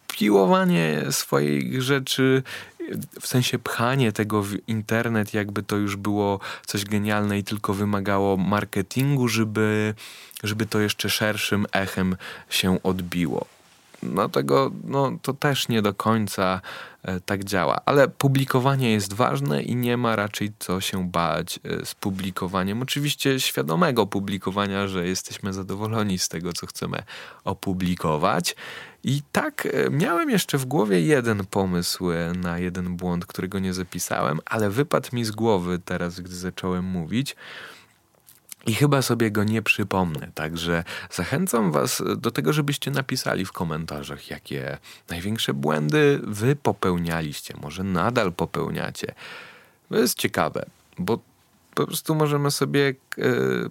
piłowanie 0.09 1.03
swoich 1.11 1.83
rzeczy, 1.83 2.43
w 3.21 3.27
sensie 3.27 3.59
pchanie 3.59 4.13
tego 4.13 4.43
w 4.43 4.57
internet, 4.67 5.35
jakby 5.35 5.63
to 5.63 5.77
już 5.77 5.97
było 5.97 6.41
coś 6.67 6.85
genialne 6.85 7.39
i 7.39 7.45
tylko 7.45 7.75
wymagało 7.75 8.37
marketingu, 8.37 9.29
żeby, 9.29 9.95
żeby 10.43 10.67
to 10.67 10.81
jeszcze 10.81 11.11
szerszym 11.11 11.67
echem 11.73 12.17
się 12.49 12.83
odbiło 12.83 13.47
no 14.03 14.29
tego, 14.29 14.71
no 14.85 15.13
to 15.23 15.35
też 15.35 15.69
nie 15.69 15.83
do 15.83 15.95
końca 15.95 16.61
tak 17.27 17.45
działa. 17.45 17.81
Ale 17.87 18.09
publikowanie 18.09 18.93
jest 18.93 19.13
ważne 19.13 19.63
i 19.63 19.77
nie 19.77 19.97
ma 19.97 20.17
raczej 20.17 20.53
co 20.59 20.81
się 20.81 21.11
bać 21.11 21.61
e, 21.65 21.87
z 21.87 21.95
publikowaniem. 21.95 22.83
Oczywiście 22.83 23.41
świadomego 23.41 24.07
publikowania, 24.07 24.89
że 24.89 25.07
jesteśmy 25.07 25.53
zadowoleni 25.53 26.19
z 26.19 26.29
tego, 26.29 26.53
co 26.53 26.67
chcemy 26.67 27.03
opublikować. 27.45 28.57
I 29.05 29.23
tak 29.33 29.67
e, 29.67 29.91
miałem 29.91 30.31
jeszcze 30.31 30.59
w 30.59 30.65
głowie 30.65 31.01
jeden 31.01 31.47
pomysł 31.47 32.05
na 32.37 32.59
jeden 32.59 32.97
błąd, 32.97 33.27
którego 33.27 33.59
nie 33.59 33.75
zapisałem, 33.75 34.41
ale 34.45 34.71
wypadł 34.71 35.09
mi 35.13 35.25
z 35.25 35.31
głowy 35.31 35.79
teraz, 35.85 36.21
gdy 36.21 36.35
zacząłem 36.35 36.85
mówić. 36.85 37.37
I 38.67 38.75
chyba 38.75 39.03
sobie 39.03 39.31
go 39.31 39.45
nie 39.45 39.63
przypomnę, 39.63 40.31
także 40.35 40.85
zachęcam 41.11 41.73
Was 41.73 42.03
do 42.17 42.31
tego, 42.31 42.53
żebyście 42.53 42.91
napisali 42.91 43.45
w 43.45 43.53
komentarzach, 43.53 44.31
jakie 44.31 44.79
największe 45.09 45.55
błędy 45.55 46.21
Wy 46.23 46.57
popełnialiście, 46.57 47.55
może 47.63 47.85
nadal 47.85 48.33
popełniacie. 48.33 49.15
To 49.89 49.97
jest 49.97 50.19
ciekawe, 50.19 50.67
bo 50.99 51.19
po 51.75 51.87
prostu 51.87 52.15
możemy 52.15 52.51
sobie 52.51 52.95
e, 53.19 53.23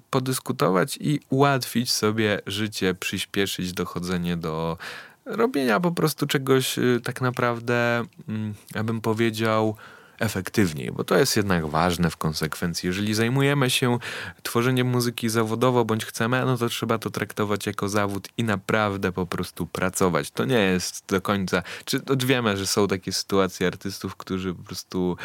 podyskutować 0.09 0.97
i 1.01 1.19
ułatwić 1.29 1.91
sobie 1.91 2.41
życie, 2.47 2.93
przyspieszyć 2.93 3.73
dochodzenie 3.73 4.37
do 4.37 4.77
robienia 5.25 5.79
po 5.79 5.91
prostu 5.91 6.27
czegoś 6.27 6.79
e, 6.79 6.81
tak 7.03 7.21
naprawdę, 7.21 8.05
mm, 8.29 8.53
ja 8.75 8.83
bym 8.83 9.01
powiedział, 9.01 9.75
efektywniej, 10.21 10.91
bo 10.91 11.03
to 11.03 11.17
jest 11.17 11.37
jednak 11.37 11.67
ważne 11.67 12.09
w 12.09 12.17
konsekwencji. 12.17 12.87
Jeżeli 12.87 13.13
zajmujemy 13.13 13.69
się 13.69 13.97
tworzeniem 14.43 14.87
muzyki 14.87 15.29
zawodowo 15.29 15.85
bądź 15.85 16.05
chcemy, 16.05 16.45
no 16.45 16.57
to 16.57 16.69
trzeba 16.69 16.97
to 16.97 17.09
traktować 17.09 17.65
jako 17.65 17.89
zawód 17.89 18.29
i 18.37 18.43
naprawdę 18.43 19.11
po 19.11 19.25
prostu 19.25 19.65
pracować. 19.65 20.31
To 20.31 20.45
nie 20.45 20.59
jest 20.59 21.03
do 21.07 21.21
końca, 21.21 21.63
czy 21.85 22.01
wiemy, 22.25 22.57
że 22.57 22.67
są 22.67 22.87
takie 22.87 23.11
sytuacje 23.11 23.67
artystów, 23.67 24.15
którzy 24.15 24.53
po 24.53 24.63
prostu 24.63 25.17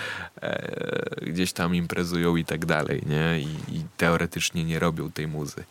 e, 0.43 1.27
gdzieś 1.27 1.53
tam 1.53 1.75
imprezują 1.75 2.37
i 2.37 2.45
tak 2.45 2.67
dalej, 2.67 3.03
nie? 3.07 3.41
I, 3.41 3.77
I 3.77 3.85
teoretycznie 3.97 4.65
nie 4.65 4.79
robią 4.79 5.13
tej 5.13 5.29
muzy. 5.29 5.65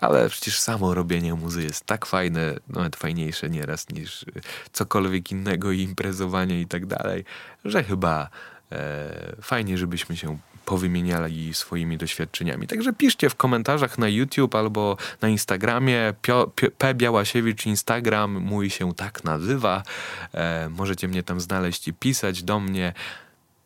Ale 0.00 0.28
przecież 0.28 0.60
samo 0.60 0.94
robienie 0.94 1.34
muzy 1.34 1.62
jest 1.62 1.84
tak 1.84 2.06
fajne, 2.06 2.54
nawet 2.68 2.96
fajniejsze 2.96 3.50
nieraz 3.50 3.88
niż 3.90 4.24
cokolwiek 4.72 5.32
innego 5.32 5.72
i 5.72 5.80
imprezowanie 5.80 6.60
i 6.60 6.66
tak 6.66 6.86
dalej, 6.86 7.24
że 7.64 7.84
chyba 7.84 8.28
fajnie, 9.42 9.78
żebyśmy 9.78 10.16
się 10.16 10.38
powymieniali 10.66 11.54
swoimi 11.54 11.98
doświadczeniami. 11.98 12.66
Także 12.66 12.92
piszcie 12.92 13.30
w 13.30 13.34
komentarzach 13.34 13.98
na 13.98 14.08
YouTube 14.08 14.54
albo 14.54 14.96
na 15.20 15.28
Instagramie. 15.28 16.14
Pio, 16.22 16.52
P. 16.78 16.94
Białasiewicz 16.94 17.66
Instagram, 17.66 18.32
mój 18.32 18.70
się 18.70 18.94
tak 18.94 19.24
nazywa. 19.24 19.82
E, 20.34 20.68
możecie 20.68 21.08
mnie 21.08 21.22
tam 21.22 21.40
znaleźć 21.40 21.88
i 21.88 21.92
pisać 21.92 22.42
do 22.42 22.60
mnie. 22.60 22.92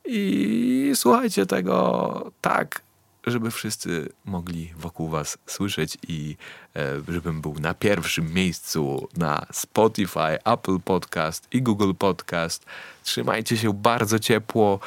I 0.04 0.92
słuchajcie 0.94 1.46
tego 1.46 2.32
tak, 2.40 2.82
żeby 3.30 3.50
wszyscy 3.50 4.08
mogli 4.24 4.72
wokół 4.76 5.08
was 5.08 5.38
słyszeć 5.46 5.98
i 6.08 6.36
e, 6.76 7.00
żebym 7.08 7.40
był 7.40 7.54
na 7.54 7.74
pierwszym 7.74 8.34
miejscu 8.34 9.08
na 9.16 9.46
Spotify, 9.52 10.38
Apple 10.44 10.78
Podcast 10.84 11.48
i 11.52 11.62
Google 11.62 11.92
Podcast. 11.98 12.66
Trzymajcie 13.02 13.56
się 13.56 13.72
bardzo 13.74 14.18
ciepło, 14.18 14.80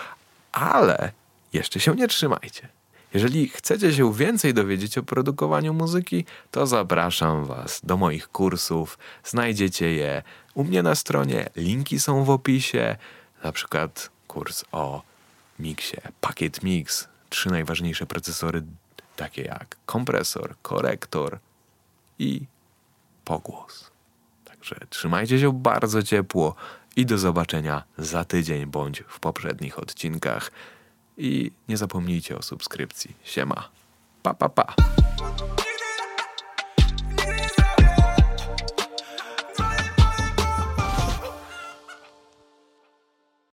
ale 0.52 1.12
jeszcze 1.54 1.80
się 1.80 1.96
nie 1.96 2.08
trzymajcie. 2.08 2.68
Jeżeli 3.14 3.50
chcecie 3.50 3.94
się 3.94 4.14
więcej 4.14 4.54
dowiedzieć 4.54 4.98
o 4.98 5.04
produkowaniu 5.04 5.74
muzyki, 5.74 6.26
to 6.52 6.68
zapraszam 6.68 7.46
Was 7.46 7.82
do 7.84 7.98
moich 7.98 8.28
kursów. 8.28 8.98
Znajdziecie 9.24 9.94
je 9.94 10.24
u 10.54 10.64
mnie 10.64 10.84
na 10.84 10.96
stronie, 10.96 11.50
linki 11.56 12.00
są 12.00 12.24
w 12.24 12.30
opisie. 12.30 12.96
Na 13.44 13.52
przykład 13.52 14.10
kurs 14.28 14.66
o 14.72 15.02
miksie, 15.60 15.98
Packet 16.22 16.64
Mix, 16.64 17.08
trzy 17.34 17.50
najważniejsze 17.50 18.06
procesory, 18.06 18.64
takie 19.16 19.42
jak 19.42 19.78
kompresor, 19.86 20.56
korektor 20.62 21.40
i 22.20 22.42
pogłos. 23.26 23.92
Także 24.46 24.76
trzymajcie 24.90 25.40
się 25.40 25.54
bardzo 25.54 26.04
ciepło 26.04 26.56
i 26.96 27.06
do 27.06 27.18
zobaczenia 27.18 27.84
za 27.98 28.26
tydzień 28.26 28.66
bądź 28.66 29.04
w 29.08 29.20
poprzednich 29.20 29.80
odcinkach. 29.80 30.52
I 31.18 31.52
nie 31.70 31.78
zapomnijcie 31.78 32.38
o 32.38 32.42
subskrypcji. 32.42 33.16
Siema. 33.24 33.70
Pa, 34.24 34.34
pa, 34.34 34.50
pa. 34.50 34.76